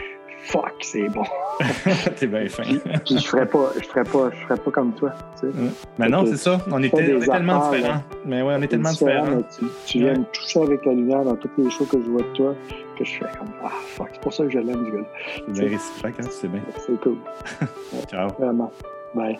[0.47, 1.25] fuck, c'est bon.
[2.17, 2.63] T'es bien fin.
[3.05, 5.13] puis, je ferais pas, je ferais pas, je ferais pas comme toi.
[5.41, 5.59] Tu sais.
[5.99, 6.61] Mais non, c'est ça.
[6.71, 8.03] On est, tellement différents.
[8.25, 9.43] Mais ouais, on est tellement différents.
[9.59, 12.23] Tu, tu viens me toucher avec la lumière dans toutes les choses que je vois
[12.23, 12.55] de toi,
[12.99, 15.09] que je fais comme ah fuck, c'est pour ça que je l'aime du gars.
[15.35, 16.63] C'est bien réciproque, hein, c'est bien.
[16.87, 17.17] C'est cool.
[18.11, 18.29] Ciao.
[18.39, 18.73] Vraiment.
[19.15, 19.39] Bye.